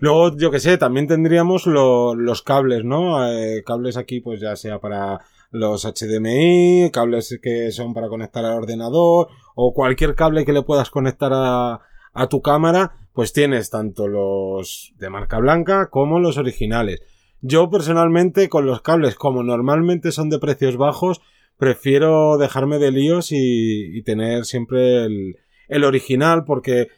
Luego, 0.00 0.36
yo 0.36 0.50
que 0.50 0.60
sé, 0.60 0.78
también 0.78 1.08
tendríamos 1.08 1.66
los 1.66 2.42
cables, 2.42 2.84
¿no? 2.84 3.28
Eh, 3.28 3.62
cables 3.66 3.96
aquí, 3.96 4.20
pues 4.20 4.40
ya 4.40 4.54
sea 4.54 4.78
para 4.78 5.20
los 5.50 5.84
HDMI, 5.84 6.90
cables 6.92 7.38
que 7.42 7.72
son 7.72 7.94
para 7.94 8.08
conectar 8.08 8.44
al 8.44 8.58
ordenador, 8.58 9.28
o 9.56 9.72
cualquier 9.72 10.14
cable 10.14 10.44
que 10.44 10.52
le 10.52 10.62
puedas 10.62 10.90
conectar 10.90 11.32
a, 11.34 11.80
a 12.12 12.28
tu 12.28 12.42
cámara, 12.42 13.08
pues 13.12 13.32
tienes 13.32 13.70
tanto 13.70 14.06
los 14.06 14.92
de 14.98 15.10
marca 15.10 15.38
blanca 15.38 15.88
como 15.90 16.20
los 16.20 16.36
originales. 16.38 17.00
Yo 17.40 17.70
personalmente 17.70 18.48
con 18.48 18.66
los 18.66 18.82
cables, 18.82 19.14
como 19.14 19.42
normalmente 19.42 20.10
son 20.10 20.28
de 20.28 20.40
precios 20.40 20.76
bajos, 20.76 21.20
prefiero 21.56 22.36
dejarme 22.36 22.78
de 22.78 22.90
líos 22.90 23.28
y, 23.30 24.02
tener 24.02 24.44
siempre 24.44 25.04
el, 25.04 25.84
original 25.84 26.44
porque 26.44 26.88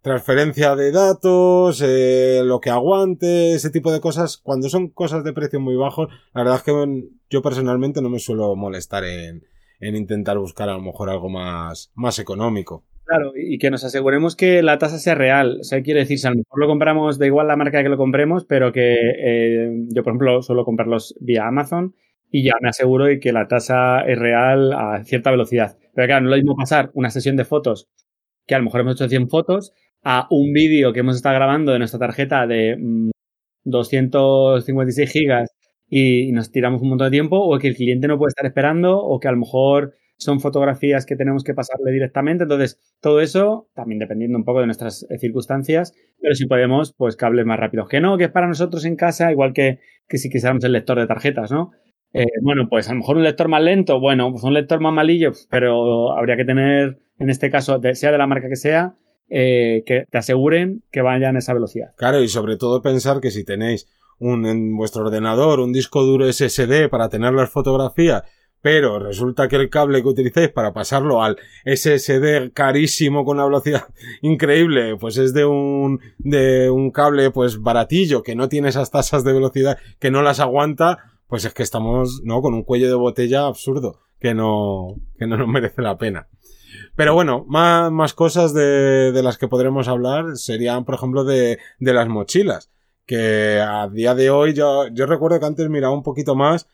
transferencia 0.00 0.74
de 0.74 0.90
datos, 0.90 1.80
eh, 1.80 2.42
lo 2.44 2.60
que 2.60 2.70
aguante, 2.70 3.54
ese 3.54 3.70
tipo 3.70 3.92
de 3.92 4.00
cosas, 4.00 4.36
cuando 4.36 4.68
son 4.68 4.88
cosas 4.88 5.22
de 5.22 5.32
precios 5.32 5.62
muy 5.62 5.76
bajos, 5.76 6.08
la 6.34 6.42
verdad 6.42 6.56
es 6.56 6.62
que 6.64 7.08
yo 7.30 7.42
personalmente 7.42 8.02
no 8.02 8.08
me 8.08 8.18
suelo 8.18 8.56
molestar 8.56 9.04
en, 9.04 9.44
en 9.78 9.96
intentar 9.96 10.38
buscar 10.38 10.68
a 10.68 10.74
lo 10.74 10.80
mejor 10.80 11.08
algo 11.08 11.28
más, 11.28 11.92
más 11.94 12.18
económico. 12.18 12.84
Claro, 13.06 13.32
y 13.36 13.58
que 13.58 13.70
nos 13.70 13.82
aseguremos 13.84 14.36
que 14.36 14.62
la 14.62 14.78
tasa 14.78 14.98
sea 14.98 15.14
real. 15.16 15.58
O 15.60 15.64
sea, 15.64 15.82
quiere 15.82 16.00
decir, 16.00 16.18
si 16.18 16.26
a 16.26 16.30
lo 16.30 16.36
mejor 16.36 16.60
lo 16.60 16.66
compramos, 16.68 17.18
da 17.18 17.26
igual 17.26 17.48
la 17.48 17.56
marca 17.56 17.82
que 17.82 17.88
lo 17.88 17.96
compremos, 17.96 18.44
pero 18.44 18.70
que 18.72 18.94
eh, 19.18 19.70
yo, 19.88 20.02
por 20.04 20.12
ejemplo, 20.12 20.40
suelo 20.42 20.64
comprarlos 20.64 21.14
vía 21.20 21.46
Amazon 21.48 21.94
y 22.30 22.44
ya 22.44 22.52
me 22.60 22.68
aseguro 22.68 23.06
de 23.06 23.18
que 23.18 23.32
la 23.32 23.48
tasa 23.48 24.00
es 24.02 24.18
real 24.18 24.72
a 24.72 25.02
cierta 25.04 25.30
velocidad. 25.32 25.76
Pero 25.94 26.06
claro, 26.06 26.24
no 26.24 26.30
lo 26.30 26.36
mismo 26.36 26.54
pasar 26.56 26.90
una 26.94 27.10
sesión 27.10 27.36
de 27.36 27.44
fotos, 27.44 27.88
que 28.46 28.54
a 28.54 28.58
lo 28.58 28.64
mejor 28.64 28.80
hemos 28.82 28.94
hecho 28.94 29.08
100 29.08 29.28
fotos, 29.28 29.72
a 30.04 30.26
un 30.30 30.52
vídeo 30.52 30.92
que 30.92 31.00
hemos 31.00 31.16
estado 31.16 31.34
grabando 31.36 31.72
de 31.72 31.78
nuestra 31.80 31.98
tarjeta 32.00 32.46
de 32.46 32.76
256 33.64 35.08
mm, 35.10 35.12
gigas 35.12 35.50
y 35.88 36.32
nos 36.32 36.50
tiramos 36.52 36.82
un 36.82 36.90
montón 36.90 37.06
de 37.08 37.10
tiempo, 37.12 37.38
o 37.40 37.58
que 37.58 37.68
el 37.68 37.76
cliente 37.76 38.08
no 38.08 38.18
puede 38.18 38.30
estar 38.30 38.46
esperando, 38.46 38.98
o 38.98 39.20
que 39.20 39.28
a 39.28 39.32
lo 39.32 39.38
mejor 39.38 39.94
son 40.22 40.40
fotografías 40.40 41.06
que 41.06 41.16
tenemos 41.16 41.44
que 41.44 41.54
pasarle 41.54 41.92
directamente. 41.92 42.44
Entonces, 42.44 42.80
todo 43.00 43.20
eso, 43.20 43.68
también 43.74 43.98
dependiendo 43.98 44.38
un 44.38 44.44
poco 44.44 44.60
de 44.60 44.66
nuestras 44.66 45.06
eh, 45.10 45.18
circunstancias, 45.18 45.94
pero 46.20 46.34
si 46.34 46.46
podemos, 46.46 46.94
pues 46.96 47.16
cables 47.16 47.46
más 47.46 47.58
rápidos. 47.58 47.88
Que 47.88 48.00
no, 48.00 48.16
que 48.18 48.24
es 48.24 48.30
para 48.30 48.48
nosotros 48.48 48.84
en 48.84 48.96
casa, 48.96 49.30
igual 49.32 49.52
que, 49.52 49.80
que 50.08 50.18
si 50.18 50.30
quisiéramos 50.30 50.64
el 50.64 50.72
lector 50.72 50.98
de 50.98 51.06
tarjetas, 51.06 51.50
¿no? 51.50 51.72
Eh, 52.14 52.26
bueno, 52.42 52.68
pues 52.68 52.88
a 52.88 52.92
lo 52.92 52.98
mejor 52.98 53.16
un 53.16 53.22
lector 53.22 53.48
más 53.48 53.62
lento, 53.62 53.98
bueno, 53.98 54.30
pues 54.30 54.44
un 54.44 54.52
lector 54.52 54.80
más 54.80 54.92
malillo, 54.92 55.32
pero 55.50 56.12
habría 56.12 56.36
que 56.36 56.44
tener, 56.44 56.98
en 57.18 57.30
este 57.30 57.50
caso, 57.50 57.80
sea 57.94 58.12
de 58.12 58.18
la 58.18 58.26
marca 58.26 58.48
que 58.48 58.56
sea, 58.56 58.96
eh, 59.30 59.82
que 59.86 60.04
te 60.10 60.18
aseguren 60.18 60.82
que 60.90 61.00
vayan 61.00 61.36
a 61.36 61.38
esa 61.38 61.54
velocidad. 61.54 61.94
Claro, 61.96 62.22
y 62.22 62.28
sobre 62.28 62.58
todo 62.58 62.82
pensar 62.82 63.20
que 63.20 63.30
si 63.30 63.44
tenéis 63.44 63.88
un, 64.18 64.44
en 64.44 64.76
vuestro 64.76 65.04
ordenador 65.04 65.60
un 65.60 65.72
disco 65.72 66.02
duro 66.02 66.30
SSD 66.30 66.90
para 66.90 67.08
tener 67.08 67.32
las 67.32 67.50
fotografías 67.50 68.24
pero 68.62 69.00
resulta 69.00 69.48
que 69.48 69.56
el 69.56 69.68
cable 69.68 70.02
que 70.02 70.08
utilicéis 70.08 70.50
para 70.50 70.72
pasarlo 70.72 71.22
al 71.22 71.36
SSD 71.66 72.52
carísimo 72.54 73.24
con 73.24 73.36
una 73.36 73.46
velocidad 73.46 73.88
increíble, 74.22 74.96
pues 74.96 75.18
es 75.18 75.34
de 75.34 75.44
un, 75.44 76.00
de 76.18 76.70
un 76.70 76.92
cable 76.92 77.32
pues 77.32 77.60
baratillo 77.60 78.22
que 78.22 78.36
no 78.36 78.48
tiene 78.48 78.68
esas 78.68 78.90
tasas 78.90 79.24
de 79.24 79.32
velocidad, 79.32 79.78
que 79.98 80.12
no 80.12 80.22
las 80.22 80.38
aguanta, 80.38 80.98
pues 81.26 81.44
es 81.44 81.52
que 81.52 81.64
estamos, 81.64 82.22
¿no? 82.24 82.40
Con 82.40 82.54
un 82.54 82.62
cuello 82.62 82.88
de 82.88 82.94
botella 82.94 83.46
absurdo, 83.46 84.00
que 84.20 84.32
no, 84.32 84.94
que 85.18 85.26
no 85.26 85.36
nos 85.36 85.48
merece 85.48 85.82
la 85.82 85.98
pena. 85.98 86.28
Pero 86.94 87.14
bueno, 87.14 87.44
más, 87.48 87.90
más 87.90 88.14
cosas 88.14 88.54
de, 88.54 89.12
de 89.12 89.22
las 89.22 89.38
que 89.38 89.48
podremos 89.48 89.88
hablar 89.88 90.36
serían, 90.36 90.84
por 90.84 90.94
ejemplo, 90.94 91.24
de, 91.24 91.58
de 91.80 91.92
las 91.92 92.08
mochilas. 92.08 92.70
Que 93.06 93.60
a 93.60 93.88
día 93.88 94.14
de 94.14 94.30
hoy 94.30 94.54
yo, 94.54 94.86
yo 94.88 95.06
recuerdo 95.06 95.40
que 95.40 95.46
antes 95.46 95.68
miraba 95.68 95.92
un 95.92 96.04
poquito 96.04 96.36
más 96.36 96.68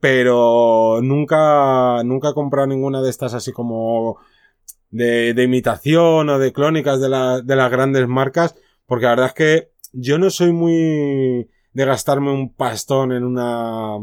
pero 0.00 1.00
nunca, 1.02 2.02
nunca 2.04 2.30
he 2.30 2.34
comprado 2.34 2.68
ninguna 2.68 3.02
de 3.02 3.10
estas 3.10 3.34
así 3.34 3.52
como 3.52 4.18
de, 4.90 5.34
de 5.34 5.42
imitación 5.42 6.28
o 6.28 6.38
de 6.38 6.52
clónicas 6.52 7.00
de, 7.00 7.08
la, 7.08 7.40
de 7.40 7.56
las 7.56 7.70
grandes 7.70 8.06
marcas, 8.06 8.54
porque 8.86 9.04
la 9.04 9.10
verdad 9.10 9.26
es 9.26 9.34
que 9.34 9.72
yo 9.92 10.18
no 10.18 10.30
soy 10.30 10.52
muy 10.52 11.48
de 11.72 11.84
gastarme 11.84 12.32
un 12.32 12.54
pastón 12.54 13.12
en 13.12 13.24
una, 13.24 13.98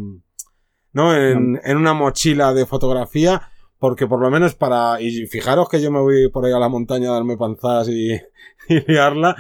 ¿no? 0.94 1.16
En, 1.16 1.60
en 1.64 1.78
una 1.78 1.94
mochila 1.94 2.54
de 2.54 2.66
fotografía, 2.66 3.50
porque 3.80 4.08
por 4.08 4.20
lo 4.22 4.30
menos 4.30 4.56
para, 4.56 5.02
y 5.02 5.28
fijaros 5.28 5.70
que 5.70 5.82
yo 5.82 5.92
me 5.92 6.00
voy 6.00 6.30
por 6.30 6.46
ahí 6.46 6.54
a 6.54 6.60
la 6.60 6.70
montaña 6.70 7.10
a 7.10 7.14
darme 7.14 7.38
panzadas 7.38 7.90
y, 7.90 8.14
y 8.70 8.92
liarla, 8.92 9.36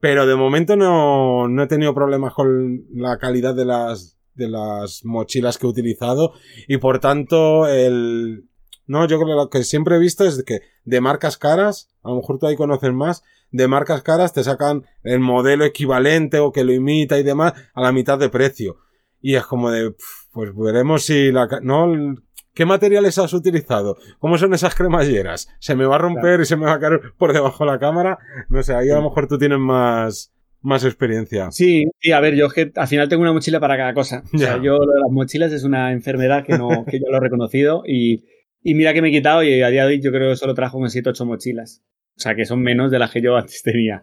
pero 0.00 0.26
de 0.26 0.36
momento 0.36 0.76
no, 0.76 1.48
no 1.48 1.62
he 1.62 1.66
tenido 1.66 1.94
problemas 1.94 2.32
con 2.32 2.84
la 2.92 3.18
calidad 3.18 3.54
de 3.54 3.64
las, 3.64 4.15
de 4.36 4.48
las 4.48 5.04
mochilas 5.04 5.58
que 5.58 5.66
he 5.66 5.70
utilizado 5.70 6.32
y 6.68 6.76
por 6.78 7.00
tanto 7.00 7.66
el 7.66 8.48
no 8.86 9.06
yo 9.06 9.16
creo 9.18 9.28
que 9.28 9.42
lo 9.42 9.50
que 9.50 9.64
siempre 9.64 9.96
he 9.96 9.98
visto 9.98 10.24
es 10.24 10.42
que 10.44 10.60
de 10.84 11.00
marcas 11.00 11.36
caras 11.36 11.88
a 12.02 12.10
lo 12.10 12.16
mejor 12.16 12.38
tú 12.38 12.46
ahí 12.46 12.56
conoces 12.56 12.92
más 12.92 13.22
de 13.50 13.68
marcas 13.68 14.02
caras 14.02 14.32
te 14.32 14.44
sacan 14.44 14.84
el 15.02 15.20
modelo 15.20 15.64
equivalente 15.64 16.38
o 16.38 16.52
que 16.52 16.64
lo 16.64 16.72
imita 16.72 17.18
y 17.18 17.22
demás 17.22 17.54
a 17.74 17.82
la 17.82 17.92
mitad 17.92 18.18
de 18.18 18.28
precio 18.28 18.76
y 19.20 19.34
es 19.34 19.44
como 19.46 19.70
de 19.70 19.94
pues 20.32 20.50
veremos 20.54 21.04
si 21.04 21.32
la 21.32 21.48
no 21.62 22.16
¿Qué 22.56 22.64
materiales 22.64 23.18
has 23.18 23.34
utilizado? 23.34 23.98
¿Cómo 24.18 24.38
son 24.38 24.54
esas 24.54 24.74
cremalleras? 24.74 25.46
¿Se 25.58 25.76
me 25.76 25.84
va 25.84 25.96
a 25.96 25.98
romper 25.98 26.40
y 26.40 26.46
se 26.46 26.56
me 26.56 26.64
va 26.64 26.72
a 26.72 26.80
caer 26.80 27.12
por 27.18 27.34
debajo 27.34 27.66
de 27.66 27.70
la 27.70 27.78
cámara? 27.78 28.18
No 28.48 28.62
sé, 28.62 28.74
ahí 28.74 28.88
a 28.88 28.94
lo 28.94 29.02
mejor 29.02 29.28
tú 29.28 29.36
tienes 29.36 29.58
más, 29.58 30.32
más 30.66 30.84
experiencia. 30.84 31.50
Sí, 31.52 31.84
sí, 32.00 32.12
a 32.12 32.20
ver, 32.20 32.34
yo 32.34 32.48
que 32.48 32.72
al 32.74 32.88
final 32.88 33.08
tengo 33.08 33.22
una 33.22 33.32
mochila 33.32 33.60
para 33.60 33.76
cada 33.76 33.94
cosa. 33.94 34.24
O 34.34 34.38
sea, 34.38 34.60
yo 34.60 34.72
lo 34.78 34.92
de 34.92 35.00
las 35.00 35.10
mochilas 35.10 35.52
es 35.52 35.62
una 35.62 35.92
enfermedad 35.92 36.44
que 36.44 36.58
no, 36.58 36.84
que 36.84 36.98
yo 36.98 37.06
lo 37.08 37.18
he 37.18 37.20
reconocido 37.20 37.84
y, 37.86 38.24
y 38.62 38.74
mira 38.74 38.92
que 38.92 39.00
me 39.00 39.08
he 39.08 39.12
quitado 39.12 39.44
y 39.44 39.62
a 39.62 39.68
día 39.68 39.82
de 39.86 39.94
hoy 39.94 40.00
yo 40.00 40.10
creo 40.10 40.30
que 40.30 40.36
solo 40.36 40.54
trajo 40.54 40.76
unas 40.76 40.92
7 40.92 41.10
8 41.10 41.24
mochilas. 41.24 41.84
O 42.16 42.20
sea, 42.20 42.34
que 42.34 42.44
son 42.44 42.62
menos 42.62 42.90
de 42.90 42.98
las 42.98 43.12
que 43.12 43.22
yo 43.22 43.36
antes 43.36 43.62
tenía. 43.62 44.02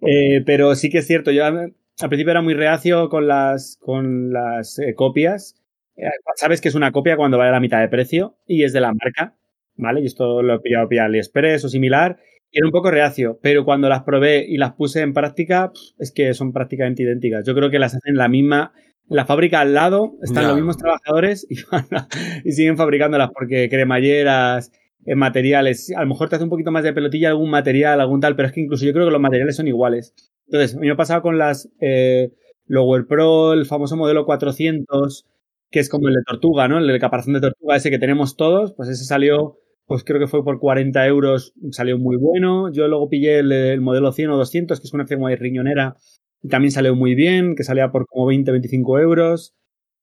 Eh, 0.00 0.42
pero 0.46 0.74
sí 0.74 0.88
que 0.88 0.98
es 0.98 1.06
cierto, 1.06 1.30
yo 1.30 1.44
al 1.44 1.74
principio 2.08 2.30
era 2.30 2.40
muy 2.40 2.54
reacio 2.54 3.08
con 3.10 3.28
las, 3.28 3.76
con 3.80 4.32
las 4.32 4.78
eh, 4.78 4.94
copias. 4.94 5.60
Eh, 5.96 6.06
sabes 6.36 6.60
que 6.60 6.68
es 6.68 6.74
una 6.74 6.92
copia 6.92 7.16
cuando 7.16 7.36
vale 7.36 7.50
la 7.50 7.60
mitad 7.60 7.80
de 7.80 7.88
precio 7.88 8.38
y 8.46 8.64
es 8.64 8.72
de 8.72 8.80
la 8.80 8.94
marca, 8.94 9.36
¿vale? 9.76 10.00
Y 10.00 10.06
esto 10.06 10.42
lo 10.42 10.54
he 10.54 10.60
pillado 10.60 10.88
a 10.90 11.04
AliExpress 11.04 11.64
o 11.64 11.68
similar 11.68 12.18
era 12.52 12.66
un 12.66 12.72
poco 12.72 12.90
reacio, 12.90 13.38
pero 13.42 13.64
cuando 13.64 13.88
las 13.88 14.02
probé 14.02 14.44
y 14.48 14.56
las 14.56 14.72
puse 14.72 15.00
en 15.00 15.12
práctica, 15.12 15.72
es 15.98 16.12
que 16.12 16.32
son 16.34 16.52
prácticamente 16.52 17.02
idénticas. 17.02 17.44
Yo 17.46 17.54
creo 17.54 17.70
que 17.70 17.78
las 17.78 17.94
hacen 17.94 18.16
la 18.16 18.28
misma, 18.28 18.72
la 19.08 19.26
fábrica 19.26 19.60
al 19.60 19.74
lado, 19.74 20.16
están 20.22 20.46
los 20.46 20.56
mismos 20.56 20.76
trabajadores 20.76 21.46
y, 21.48 21.56
y, 22.48 22.52
siguen 22.52 22.76
fabricándolas 22.76 23.30
porque 23.32 23.68
cremalleras, 23.68 24.72
eh, 25.04 25.14
materiales, 25.14 25.92
a 25.96 26.02
lo 26.02 26.08
mejor 26.08 26.28
te 26.28 26.36
hace 26.36 26.44
un 26.44 26.50
poquito 26.50 26.70
más 26.70 26.84
de 26.84 26.92
pelotilla 26.92 27.28
algún 27.28 27.50
material, 27.50 28.00
algún 28.00 28.20
tal, 28.20 28.36
pero 28.36 28.48
es 28.48 28.54
que 28.54 28.60
incluso 28.60 28.84
yo 28.84 28.92
creo 28.92 29.06
que 29.06 29.12
los 29.12 29.20
materiales 29.20 29.56
son 29.56 29.68
iguales. 29.68 30.14
Entonces, 30.46 30.76
a 30.76 30.80
mí 30.80 30.86
me 30.86 30.92
ha 30.92 30.96
pasado 30.96 31.22
con 31.22 31.38
las 31.38 31.70
eh, 31.80 32.30
Lower 32.66 33.06
Pro, 33.06 33.52
el 33.52 33.66
famoso 33.66 33.96
modelo 33.96 34.24
400, 34.24 35.26
que 35.70 35.80
es 35.80 35.88
como 35.88 36.08
el 36.08 36.14
de 36.14 36.22
tortuga, 36.26 36.68
¿no? 36.68 36.78
El 36.78 36.86
de 36.86 36.98
caparazón 36.98 37.34
de 37.34 37.40
tortuga 37.40 37.76
ese 37.76 37.90
que 37.90 37.98
tenemos 37.98 38.36
todos, 38.36 38.74
pues 38.74 38.88
ese 38.88 39.04
salió 39.04 39.58
pues 39.88 40.04
creo 40.04 40.20
que 40.20 40.26
fue 40.26 40.44
por 40.44 40.60
40 40.60 41.06
euros, 41.06 41.54
salió 41.70 41.98
muy 41.98 42.18
bueno. 42.18 42.70
Yo 42.70 42.86
luego 42.88 43.08
pillé 43.08 43.38
el, 43.38 43.80
modelo 43.80 44.12
100 44.12 44.30
o 44.30 44.36
200, 44.36 44.78
que 44.78 44.86
es 44.86 44.92
una 44.92 45.04
de 45.04 45.36
riñonera, 45.36 45.96
y 46.42 46.48
también 46.48 46.72
salió 46.72 46.94
muy 46.94 47.14
bien, 47.14 47.56
que 47.56 47.64
salía 47.64 47.90
por 47.90 48.06
como 48.06 48.26
20, 48.26 48.50
25 48.50 48.98
euros. 48.98 49.54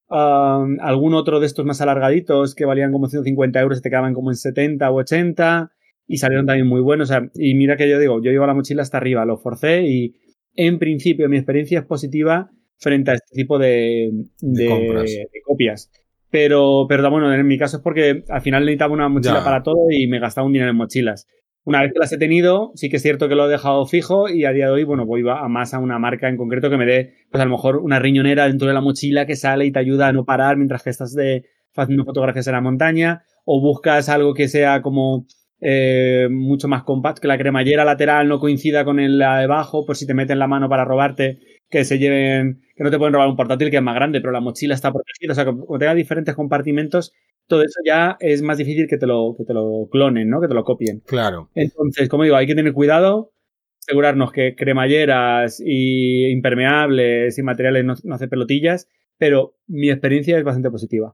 algún 0.10 1.14
otro 1.14 1.40
de 1.40 1.46
estos 1.46 1.66
más 1.66 1.82
alargaditos 1.82 2.56
que 2.56 2.66
valían 2.66 2.92
como 2.92 3.08
150 3.08 3.62
euros 3.62 3.84
te 3.84 3.90
quedaban 3.90 4.16
como 4.16 4.32
en 4.32 4.38
70 4.38 4.90
o 4.90 4.96
80 4.96 5.72
y 6.08 6.18
salieron 6.18 6.48
también 6.48 6.68
muy 6.68 6.82
buenos. 6.82 7.12
O 7.12 7.14
sea, 7.14 7.30
y 7.36 7.54
mira 7.54 7.78
que 7.78 7.88
yo 7.88 8.00
digo, 8.00 8.20
yo 8.24 8.32
llevo 8.32 8.48
la 8.48 8.56
mochila 8.56 8.82
hasta 8.82 8.98
arriba, 8.98 9.24
lo 9.24 9.38
forcé 9.38 9.84
y 9.84 10.16
en 10.56 10.80
principio 10.80 11.30
mi 11.30 11.38
experiencia 11.38 11.80
es 11.80 11.86
positiva 11.86 12.50
frente 12.80 13.12
a 13.12 13.14
este 13.14 13.36
tipo 13.36 13.60
de, 13.60 14.10
de 14.42 15.42
copias. 15.46 15.92
Pero, 16.30 16.86
pero 16.90 17.10
bueno, 17.10 17.34
en 17.34 17.48
mi 17.48 17.58
caso 17.58 17.78
es 17.78 17.84
porque 17.84 18.24
al 18.30 18.42
final 18.42 18.64
necesitaba 18.66 18.94
una 18.94 19.10
mochila 19.10 19.44
para 19.44 19.64
todo 19.64 19.88
y 19.90 20.08
me 20.08 20.20
gastaba 20.20 20.48
un 20.48 20.54
dinero 20.54 20.72
en 20.72 20.78
mochilas. 20.78 21.28
Una 21.66 21.82
vez 21.82 21.94
que 21.94 22.00
las 22.00 22.12
he 22.12 22.20
tenido, 22.20 22.72
sí 22.76 22.90
que 22.90 22.98
es 22.98 23.02
cierto 23.02 23.28
que 23.28 23.36
lo 23.36 23.48
he 23.48 23.50
dejado 23.50 23.86
fijo 23.88 24.30
y 24.30 24.46
a 24.46 24.52
día 24.52 24.68
de 24.68 24.72
hoy, 24.72 24.84
bueno, 24.84 25.06
voy 25.06 25.24
a 25.28 25.48
más 25.48 25.74
a 25.74 25.80
una 25.80 25.98
marca 25.98 26.30
en 26.30 26.38
concreto 26.38 26.70
que 26.70 26.78
me 26.78 26.86
dé, 26.86 27.14
pues 27.32 27.42
a 27.42 27.46
lo 27.46 27.52
mejor 27.52 27.78
una 27.78 27.98
riñonera 27.98 28.48
dentro 28.48 28.68
de 28.68 28.76
la 28.76 28.82
mochila 28.82 29.26
que 29.26 29.36
sale 29.36 29.66
y 29.66 29.72
te 29.72 29.80
ayuda 29.80 30.08
a 30.08 30.14
no 30.14 30.26
parar 30.26 30.58
mientras 30.58 30.84
que 30.84 30.92
estás 30.92 31.14
de, 31.16 31.46
haciendo 31.76 32.06
fotografías 32.06 32.46
en 32.46 32.54
la 32.54 32.62
montaña, 32.62 33.24
o 33.46 33.62
buscas 33.62 34.10
algo 34.10 34.36
que 34.36 34.48
sea 34.48 34.84
como 34.84 35.26
eh, 35.60 36.28
mucho 36.30 36.68
más 36.68 36.84
compacto, 36.84 37.22
que 37.22 37.28
la 37.28 37.38
cremallera 37.38 37.84
lateral 37.84 38.28
no 38.28 38.40
coincida 38.40 38.86
con 38.86 39.00
el 39.00 39.18
de 39.18 39.26
abajo, 39.26 39.86
por 39.86 39.96
si 39.96 40.06
te 40.06 40.14
meten 40.14 40.38
la 40.38 40.48
mano 40.48 40.70
para 40.70 40.86
robarte, 40.86 41.40
que 41.76 41.84
se 41.84 42.00
lleven, 42.00 42.62
que 42.74 42.86
no 42.86 42.90
te 42.90 42.98
pueden 42.98 43.14
robar 43.14 43.28
un 43.28 43.36
portátil 43.36 43.70
que 43.70 43.76
es 43.76 43.84
más 43.84 43.96
grande, 43.96 44.22
pero 44.22 44.32
la 44.32 44.40
mochila 44.40 44.74
está 44.74 44.94
protegida. 44.94 45.34
O 45.34 45.36
sea, 45.36 45.44
como 45.44 45.78
tenga 45.78 45.94
diferentes 45.94 46.34
compartimentos, 46.34 47.12
todo 47.48 47.64
eso 47.64 47.82
ya 47.86 48.16
es 48.22 48.42
más 48.42 48.58
difícil 48.58 48.88
que 48.88 48.98
te 48.98 49.06
lo, 49.06 49.36
que 49.38 49.44
te 49.44 49.54
lo 49.54 49.90
clonen, 49.92 50.30
¿no? 50.30 50.40
Que 50.40 50.48
te 50.48 50.54
lo 50.54 50.64
copien. 50.64 51.02
Claro. 51.06 51.50
Entonces, 51.54 52.08
como 52.08 52.24
digo, 52.24 52.38
hay 52.38 52.48
que 52.48 52.56
tener 52.56 52.72
cuidado, 52.72 53.34
asegurarnos 53.82 54.32
que 54.32 54.56
cremalleras 54.56 55.60
y 55.60 56.32
impermeables 56.32 57.38
y 57.38 57.44
materiales 57.44 57.84
no, 57.84 57.96
no 58.06 58.16
hacen 58.16 58.30
pelotillas, 58.30 58.88
pero 59.18 59.58
mi 59.68 59.90
experiencia 59.90 60.38
es 60.38 60.46
bastante 60.46 60.72
positiva. 60.72 61.14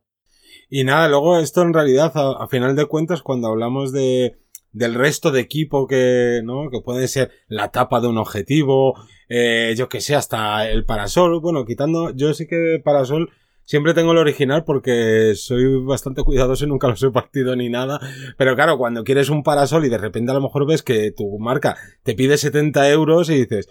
Y 0.70 0.84
nada, 0.84 1.10
luego 1.10 1.40
esto 1.40 1.64
en 1.64 1.74
realidad, 1.74 2.12
a 2.14 2.48
final 2.50 2.76
de 2.76 2.86
cuentas, 2.86 3.24
cuando 3.24 3.48
hablamos 3.48 3.92
de 3.92 4.38
del 4.72 4.96
resto 4.96 5.32
de 5.32 5.42
equipo 5.42 5.88
que, 5.88 6.42
¿no? 6.44 6.70
Que 6.70 6.82
puede 6.82 7.08
ser 7.08 7.32
la 7.48 7.72
tapa 7.72 8.00
de 8.02 8.08
un 8.08 8.18
objetivo, 8.18 8.96
eh, 9.30 9.74
yo 9.78 9.90
que 9.90 10.02
sé, 10.02 10.16
hasta 10.16 10.70
el 10.70 10.86
parasol. 10.86 11.40
Bueno, 11.42 11.66
quitando, 11.66 12.16
yo 12.16 12.34
sí 12.34 12.48
que 12.48 12.82
parasol 12.84 13.32
siempre 13.64 13.94
tengo 13.94 14.12
el 14.12 14.18
original 14.18 14.64
porque 14.64 15.34
soy 15.36 15.84
bastante 15.84 16.24
cuidadoso 16.24 16.66
y 16.66 16.68
nunca 16.68 16.88
los 16.88 17.02
he 17.04 17.12
partido 17.12 17.56
ni 17.56 17.70
nada. 17.70 18.00
Pero 18.38 18.56
claro, 18.56 18.78
cuando 18.78 19.04
quieres 19.04 19.30
un 19.30 19.44
parasol 19.44 19.86
y 19.86 19.90
de 19.90 19.98
repente 19.98 20.32
a 20.32 20.36
lo 20.36 20.42
mejor 20.42 20.68
ves 20.68 20.84
que 20.84 21.12
tu 21.12 21.40
marca 21.40 21.78
te 22.04 22.16
pide 22.16 22.38
70 22.38 22.90
euros 22.90 23.30
y 23.30 23.36
dices, 23.36 23.70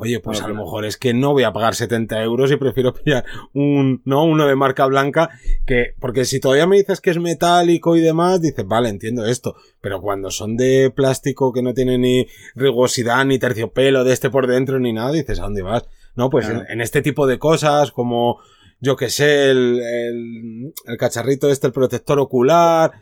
Oye, 0.00 0.18
pues 0.20 0.40
a 0.40 0.48
lo 0.48 0.54
mejor 0.54 0.86
es 0.86 0.96
que 0.96 1.12
no 1.12 1.32
voy 1.32 1.42
a 1.42 1.52
pagar 1.52 1.74
70 1.74 2.22
euros 2.22 2.50
y 2.50 2.56
prefiero 2.56 2.94
pillar 3.04 3.24
un, 3.52 4.00
no, 4.06 4.24
uno 4.24 4.46
de 4.46 4.56
marca 4.56 4.86
blanca 4.86 5.28
que, 5.66 5.94
porque 6.00 6.24
si 6.24 6.40
todavía 6.40 6.66
me 6.66 6.78
dices 6.78 7.00
que 7.00 7.10
es 7.10 7.18
metálico 7.18 7.96
y 7.96 8.00
demás, 8.00 8.40
dices, 8.40 8.66
vale, 8.66 8.88
entiendo 8.88 9.26
esto. 9.26 9.56
Pero 9.80 10.00
cuando 10.00 10.30
son 10.30 10.56
de 10.56 10.90
plástico 10.90 11.52
que 11.52 11.62
no 11.62 11.74
tiene 11.74 11.98
ni 11.98 12.26
rugosidad, 12.54 13.24
ni 13.26 13.38
terciopelo 13.38 14.02
de 14.04 14.12
este 14.14 14.30
por 14.30 14.46
dentro, 14.46 14.80
ni 14.80 14.92
nada, 14.92 15.12
dices, 15.12 15.38
¿a 15.38 15.42
dónde 15.42 15.62
vas? 15.62 15.86
No, 16.16 16.30
pues 16.30 16.48
en, 16.48 16.80
este 16.80 17.02
tipo 17.02 17.26
de 17.26 17.38
cosas, 17.38 17.92
como, 17.92 18.40
yo 18.80 18.96
que 18.96 19.10
sé, 19.10 19.50
el, 19.50 19.80
el, 19.80 20.72
el 20.86 20.96
cacharrito 20.96 21.50
este, 21.50 21.68
el 21.68 21.72
protector 21.72 22.18
ocular, 22.18 22.92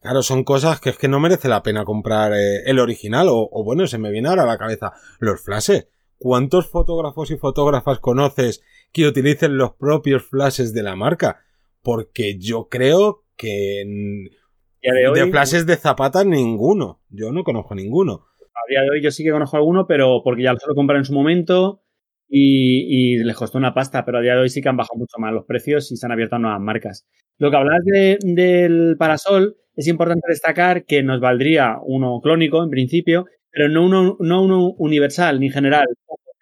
Claro, 0.00 0.22
son 0.22 0.44
cosas 0.44 0.80
que 0.80 0.90
es 0.90 0.96
que 0.96 1.08
no 1.08 1.20
merece 1.20 1.48
la 1.48 1.62
pena 1.62 1.84
comprar 1.84 2.32
eh, 2.32 2.62
el 2.64 2.78
original 2.78 3.28
o, 3.28 3.48
o, 3.52 3.64
bueno, 3.64 3.86
se 3.86 3.98
me 3.98 4.10
viene 4.10 4.28
ahora 4.28 4.44
a 4.44 4.46
la 4.46 4.56
cabeza 4.56 4.92
los 5.18 5.42
flashes. 5.42 5.88
¿Cuántos 6.22 6.68
fotógrafos 6.68 7.30
y 7.30 7.38
fotógrafas 7.38 7.98
conoces 7.98 8.62
que 8.92 9.06
utilicen 9.06 9.56
los 9.56 9.72
propios 9.72 10.22
flashes 10.24 10.74
de 10.74 10.82
la 10.82 10.94
marca? 10.94 11.40
Porque 11.80 12.36
yo 12.38 12.68
creo 12.68 13.24
que 13.38 13.84
de, 14.82 15.30
flashes 15.30 15.64
de 15.64 15.76
Zapata 15.76 16.22
ninguno. 16.22 17.00
Yo 17.08 17.32
no 17.32 17.42
conozco 17.42 17.74
ninguno. 17.74 18.26
A 18.38 18.68
día 18.68 18.82
de 18.82 18.90
hoy 18.90 19.02
yo 19.02 19.10
sí 19.10 19.24
que 19.24 19.30
conozco 19.30 19.56
alguno, 19.56 19.86
pero 19.86 20.20
porque 20.22 20.42
ya 20.42 20.52
lo 20.52 20.74
compré 20.74 20.98
en 20.98 21.06
su 21.06 21.14
momento 21.14 21.84
y, 22.28 23.16
les 23.24 23.34
costó 23.34 23.56
una 23.56 23.72
pasta, 23.72 24.04
pero 24.04 24.18
a 24.18 24.20
día 24.20 24.34
de 24.34 24.42
hoy 24.42 24.50
sí 24.50 24.60
que 24.60 24.68
han 24.68 24.76
bajado 24.76 24.98
mucho 24.98 25.16
más 25.18 25.32
los 25.32 25.46
precios 25.46 25.90
y 25.90 25.96
se 25.96 26.04
han 26.04 26.12
abierto 26.12 26.38
nuevas 26.38 26.60
marcas. 26.60 27.08
Lo 27.38 27.50
que 27.50 27.56
hablas 27.56 27.80
del 28.20 28.96
parasol, 28.98 29.56
es 29.74 29.88
importante 29.88 30.26
destacar 30.28 30.84
que 30.84 31.02
nos 31.02 31.18
valdría 31.18 31.78
uno 31.82 32.20
clónico 32.22 32.62
en 32.62 32.68
principio, 32.68 33.24
pero 33.50 33.68
no 33.68 33.84
uno, 33.84 34.16
no 34.20 34.42
uno 34.42 34.70
universal 34.78 35.40
ni 35.40 35.50
general. 35.50 35.86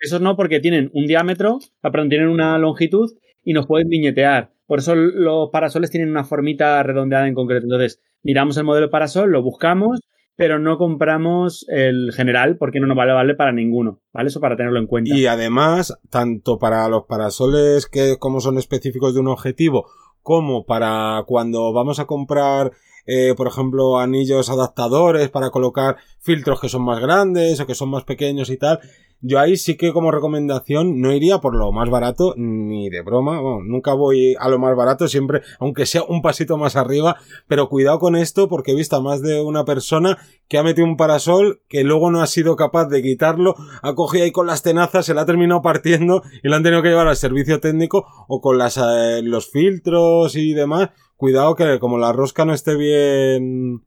Esos 0.01 0.21
no, 0.21 0.37
porque 0.37 0.61
tienen 0.61 0.91
un 0.95 1.07
diámetro, 1.07 1.59
perdón, 1.83 2.09
tienen 2.09 2.29
una 2.29 2.57
longitud 2.59 3.11
y 3.43 3.53
nos 3.53 3.67
pueden 3.67 3.89
viñetear. 3.89 4.53
Por 4.67 4.81
eso 4.81 4.95
los 4.95 5.51
parasoles 5.51 5.91
tienen 5.91 6.11
una 6.11 6.25
formita 6.25 6.83
redondeada 6.83 7.27
en 7.27 7.35
concreto. 7.35 7.65
Entonces, 7.65 8.01
miramos 8.23 8.57
el 8.59 8.65
modelo 8.65 8.91
parasol, 8.91 9.31
lo 9.31 9.43
buscamos, 9.43 10.01
pero 10.37 10.61
no 10.61 10.79
compramos 10.79 11.67
el 11.69 12.13
general 12.13 12.59
porque 12.59 12.79
no 12.79 12.87
nos 12.87 12.97
vale, 12.97 13.13
vale 13.13 13.35
para 13.35 13.51
ninguno, 13.51 14.03
¿vale? 14.13 14.29
Eso 14.29 14.41
para 14.41 14.57
tenerlo 14.57 14.79
en 14.79 14.87
cuenta. 14.87 15.17
Y 15.17 15.27
además, 15.27 15.99
tanto 16.11 16.59
para 16.59 16.89
los 16.89 17.07
parasoles 17.07 17.87
que 17.87 18.19
como 18.19 18.41
son 18.41 18.57
específicos 18.57 19.15
de 19.15 19.21
un 19.21 19.29
objetivo, 19.29 19.87
como 20.23 20.65
para 20.65 21.25
cuando 21.27 21.73
vamos 21.73 21.99
a 21.99 22.05
comprar 22.05 22.71
eh, 23.09 23.33
por 23.35 23.49
ejemplo, 23.49 23.99
anillos 23.99 24.51
adaptadores 24.51 25.31
para 25.31 25.49
colocar 25.49 25.97
filtros 26.19 26.61
que 26.61 26.69
son 26.69 26.83
más 26.83 27.01
grandes 27.01 27.59
o 27.59 27.67
que 27.67 27.75
son 27.75 27.89
más 27.89 28.05
pequeños 28.05 28.51
y 28.51 28.59
tal. 28.59 28.81
Yo 29.21 29.41
ahí 29.41 29.57
sí 29.57 29.77
que 29.77 29.93
como 29.93 30.13
recomendación 30.13 31.01
no 31.01 31.13
iría 31.13 31.39
por 31.39 31.57
lo 31.57 31.73
más 31.73 31.89
barato 31.91 32.35
ni 32.37 32.91
de 32.91 33.01
broma. 33.01 33.41
nunca 33.65 33.95
voy 33.95 34.37
a 34.39 34.49
lo 34.49 34.59
más 34.59 34.77
barato, 34.77 35.09
siempre, 35.09 35.41
aunque 35.59 35.87
sea 35.87 36.03
un 36.07 36.21
pasito 36.21 36.59
más 36.59 36.77
arriba. 36.77 37.17
Pero 37.49 37.71
cuidado 37.71 37.99
con 37.99 38.15
esto 38.15 38.47
porque 38.47 38.73
he 38.73 38.77
visto 38.77 38.97
a 38.97 39.01
más 39.01 39.23
de 39.23 39.41
una 39.41 39.65
persona 39.65 40.19
que 40.47 40.59
ha 40.59 40.63
metido 40.63 40.87
un 40.87 40.99
parasol 40.99 41.63
que 41.69 41.85
luego 41.85 42.11
no 42.11 42.21
ha 42.21 42.27
sido 42.27 42.57
capaz 42.57 42.87
de 42.87 43.03
quitarlo, 43.03 43.55
ha 43.83 43.95
cogido 43.95 44.25
ahí 44.25 44.33
con 44.33 44.47
las 44.47 44.63
tenazas, 44.63 45.07
se 45.07 45.15
la 45.15 45.23
ha 45.23 45.27
terminado 45.27 45.63
partiendo 45.63 46.23
y 46.43 46.49
lo 46.49 46.57
han 46.57 46.63
tenido 46.63 46.83
que 46.83 46.91
llevar 46.91 47.09
al 47.09 47.17
servicio 47.17 47.59
técnico 47.59 48.07
o 48.29 48.41
con 48.41 48.59
las, 48.59 48.77
eh, 48.77 49.23
los 49.23 49.51
filtros 49.51 50.37
y 50.37 50.53
demás 50.53 50.91
cuidado 51.19 51.55
que 51.57 51.79
como 51.79 51.99
la 51.99 52.13
rosca 52.13 52.47
no 52.47 52.55
esté 52.55 52.77
bien 52.77 53.85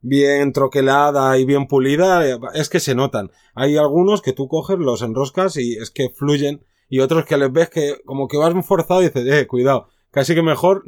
bien 0.00 0.52
troquelada 0.52 1.36
y 1.38 1.44
bien 1.44 1.66
pulida, 1.66 2.22
es 2.54 2.68
que 2.68 2.78
se 2.78 2.94
notan. 2.94 3.30
Hay 3.54 3.76
algunos 3.76 4.20
que 4.20 4.32
tú 4.32 4.48
coges, 4.48 4.78
los 4.78 5.02
enroscas 5.02 5.56
y 5.56 5.74
es 5.74 5.90
que 5.90 6.10
fluyen, 6.10 6.64
y 6.88 7.00
otros 7.00 7.24
que 7.24 7.38
les 7.38 7.50
ves 7.50 7.70
que 7.70 7.96
como 8.04 8.28
que 8.28 8.36
vas 8.36 8.54
forzado 8.66 9.02
y 9.02 9.06
dices, 9.06 9.26
eh, 9.26 9.46
cuidado, 9.46 9.88
casi 10.10 10.34
que 10.34 10.42
mejor, 10.42 10.84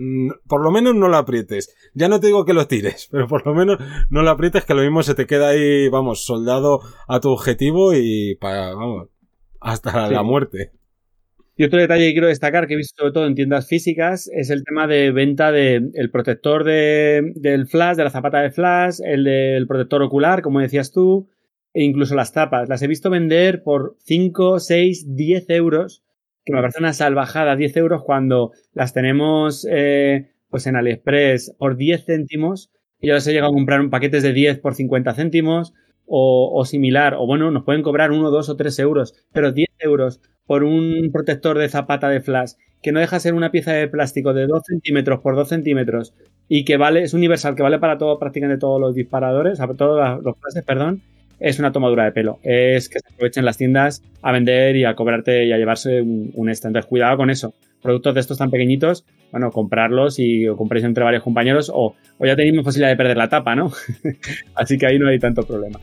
por 0.46 0.62
lo 0.62 0.70
menos 0.70 0.94
no 0.94 1.08
lo 1.08 1.16
aprietes. 1.16 1.75
Ya 1.94 2.08
no 2.08 2.20
te 2.20 2.28
digo 2.28 2.44
que 2.44 2.52
lo 2.52 2.68
tires, 2.68 3.08
pero 3.11 3.26
por 3.26 3.46
lo 3.46 3.54
menos 3.54 3.78
no 4.11 4.23
lo 4.23 4.30
aprietes, 4.30 4.66
que 4.66 4.75
lo 4.75 4.82
mismo 4.82 5.02
se 5.02 5.14
te 5.14 5.26
queda 5.26 5.49
ahí, 5.49 5.88
vamos, 5.88 6.25
soldado 6.25 6.82
a 7.08 7.18
tu 7.18 7.30
objetivo 7.30 7.94
y 7.94 8.37
para, 8.37 8.75
vamos, 8.75 9.08
hasta 9.61 10.11
la 10.11 10.23
muerte. 10.23 10.73
Y 11.58 11.64
otro 11.64 11.80
detalle 11.80 12.08
que 12.08 12.12
quiero 12.12 12.28
destacar 12.28 12.66
que 12.66 12.75
he 12.75 12.76
visto 12.76 12.94
sobre 12.98 13.12
todo 13.12 13.26
en 13.26 13.34
tiendas 13.34 13.66
físicas 13.66 14.28
es 14.34 14.50
el 14.50 14.62
tema 14.62 14.86
de 14.86 15.10
venta 15.10 15.52
del 15.52 15.90
el 15.94 16.10
protector 16.10 16.64
de, 16.64 17.32
del 17.34 17.66
flash, 17.66 17.96
de 17.96 18.04
la 18.04 18.10
zapata 18.10 18.42
de 18.42 18.50
flash, 18.50 19.00
el 19.02 19.25
del 19.25 19.66
protector 19.66 20.02
ocular, 20.02 20.42
como 20.42 20.60
decías 20.60 20.92
tú, 20.92 21.30
e 21.72 21.82
incluso 21.82 22.14
las 22.14 22.34
tapas. 22.34 22.68
Las 22.68 22.82
he 22.82 22.86
visto 22.88 23.08
vender 23.08 23.62
por 23.62 23.96
5, 24.04 24.60
6, 24.60 25.16
10 25.16 25.48
euros, 25.50 26.04
que 26.44 26.52
me 26.52 26.60
parece 26.60 26.78
una 26.78 26.92
salvajada, 26.92 27.56
10 27.56 27.75
euros 27.78 28.02
cuando 28.04 28.52
las 28.75 28.92
tenemos 28.92 29.66
eh, 29.70 30.28
pues 30.50 30.66
en 30.66 30.76
AliExpress 30.76 31.54
por 31.58 31.78
10 31.78 32.04
céntimos 32.04 32.70
y 33.00 33.08
ahora 33.08 33.20
se 33.20 33.32
llega 33.32 33.46
a 33.46 33.50
comprar 33.50 33.80
un 33.80 33.88
paquetes 33.88 34.22
de 34.22 34.34
10 34.34 34.58
por 34.58 34.75
50 34.75 35.14
céntimos 35.14 35.72
o, 36.04 36.52
o 36.54 36.64
similar, 36.66 37.14
o 37.14 37.26
bueno, 37.26 37.50
nos 37.50 37.64
pueden 37.64 37.82
cobrar 37.82 38.10
1, 38.12 38.30
2 38.30 38.48
o 38.50 38.56
3 38.56 38.78
euros, 38.80 39.14
pero 39.32 39.52
10 39.52 39.68
euros 39.78 40.20
por 40.47 40.65
un 40.65 41.11
protector 41.12 41.59
de 41.59 41.69
zapata 41.69 42.09
de 42.09 42.21
flash 42.21 42.53
que 42.83 42.93
no 42.93 43.00
deja 43.00 43.19
ser 43.19 43.35
una 43.35 43.50
pieza 43.50 43.73
de 43.73 43.88
plástico 43.88 44.33
de 44.33 44.47
2 44.47 44.62
centímetros 44.65 45.21
por 45.21 45.35
2 45.35 45.49
centímetros 45.49 46.15
y 46.49 46.65
que 46.65 46.76
vale, 46.76 47.03
es 47.03 47.15
universal, 47.15 47.57
que 47.57 47.62
vale 47.62 47.79
para 47.79 47.99
todo, 47.99 48.19
prácticamente 48.19 48.61
todos 48.61 48.81
los 48.81 48.95
disparadores, 48.95 49.59
para 49.59 49.75
todos 49.75 50.23
los 50.23 50.37
flashes, 50.38 50.65
perdón, 50.65 51.03
es 51.41 51.59
una 51.59 51.73
tomadura 51.73 52.05
de 52.05 52.12
pelo. 52.12 52.38
Es 52.43 52.88
que 52.88 53.00
se 53.00 53.09
aprovechen 53.12 53.45
las 53.45 53.57
tiendas 53.57 54.03
a 54.23 54.33
vender 54.33 54.76
y 54.76 54.85
a 54.85 54.95
cobrarte 54.95 55.47
y 55.47 55.53
a 55.53 55.59
llevarse 55.59 56.00
un, 56.00 56.31
un 56.35 56.49
Entonces, 56.49 56.87
cuidado 56.87 57.17
con 57.17 57.31
eso. 57.31 57.55
Productos 57.83 58.15
de 58.15 58.21
estos 58.21 58.38
tan 58.38 58.50
pequeñitos, 58.50 59.05
bueno, 59.33 59.50
comprarlos 59.50 60.19
y 60.19 60.49
o 60.49 60.57
compréis 60.57 60.85
entre 60.85 61.05
varios 61.05 61.23
compañeros 61.23 61.71
o, 61.73 61.95
o 62.19 62.26
ya 62.26 62.37
tenéis 62.37 62.63
posibilidad 62.63 62.91
de 62.91 62.97
perder 62.97 63.17
la 63.17 63.28
tapa, 63.28 63.54
¿no? 63.54 63.71
Así 64.54 64.78
que 64.78 64.87
ahí 64.87 64.99
no 64.99 65.09
hay 65.09 65.19
tanto 65.19 65.47
problema. 65.47 65.78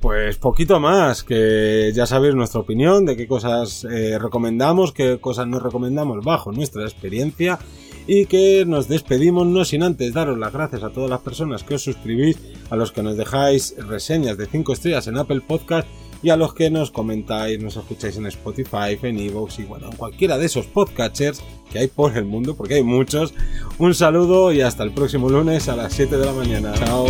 Pues 0.00 0.38
poquito 0.38 0.80
más, 0.80 1.22
que 1.24 1.92
ya 1.94 2.06
sabéis 2.06 2.34
nuestra 2.34 2.60
opinión 2.60 3.04
de 3.04 3.16
qué 3.16 3.26
cosas 3.26 3.84
eh, 3.84 4.18
recomendamos, 4.18 4.92
qué 4.92 5.18
cosas 5.20 5.46
no 5.46 5.60
recomendamos 5.60 6.24
bajo 6.24 6.52
nuestra 6.52 6.84
experiencia 6.84 7.58
y 8.06 8.24
que 8.24 8.64
nos 8.66 8.88
despedimos 8.88 9.46
no 9.46 9.62
sin 9.64 9.82
antes 9.82 10.14
daros 10.14 10.38
las 10.38 10.54
gracias 10.54 10.82
a 10.82 10.90
todas 10.90 11.10
las 11.10 11.20
personas 11.20 11.64
que 11.64 11.74
os 11.74 11.82
suscribís, 11.82 12.38
a 12.70 12.76
los 12.76 12.92
que 12.92 13.02
nos 13.02 13.18
dejáis 13.18 13.74
reseñas 13.76 14.38
de 14.38 14.46
5 14.46 14.72
estrellas 14.72 15.06
en 15.06 15.18
Apple 15.18 15.42
Podcast 15.46 15.86
y 16.22 16.30
a 16.30 16.36
los 16.36 16.54
que 16.54 16.70
nos 16.70 16.90
comentáis, 16.90 17.62
nos 17.62 17.76
escucháis 17.76 18.16
en 18.16 18.26
Spotify, 18.26 18.98
en 19.02 19.18
Evox 19.18 19.58
y 19.58 19.64
bueno, 19.64 19.90
en 19.90 19.96
cualquiera 19.96 20.38
de 20.38 20.46
esos 20.46 20.66
podcatchers 20.66 21.42
que 21.70 21.78
hay 21.78 21.88
por 21.88 22.16
el 22.16 22.24
mundo, 22.24 22.56
porque 22.56 22.74
hay 22.74 22.82
muchos. 22.82 23.34
Un 23.78 23.94
saludo 23.94 24.50
y 24.50 24.62
hasta 24.62 24.82
el 24.82 24.92
próximo 24.92 25.28
lunes 25.28 25.68
a 25.68 25.76
las 25.76 25.92
7 25.92 26.16
de 26.16 26.26
la 26.26 26.32
mañana. 26.32 26.72
Chao. 26.74 27.06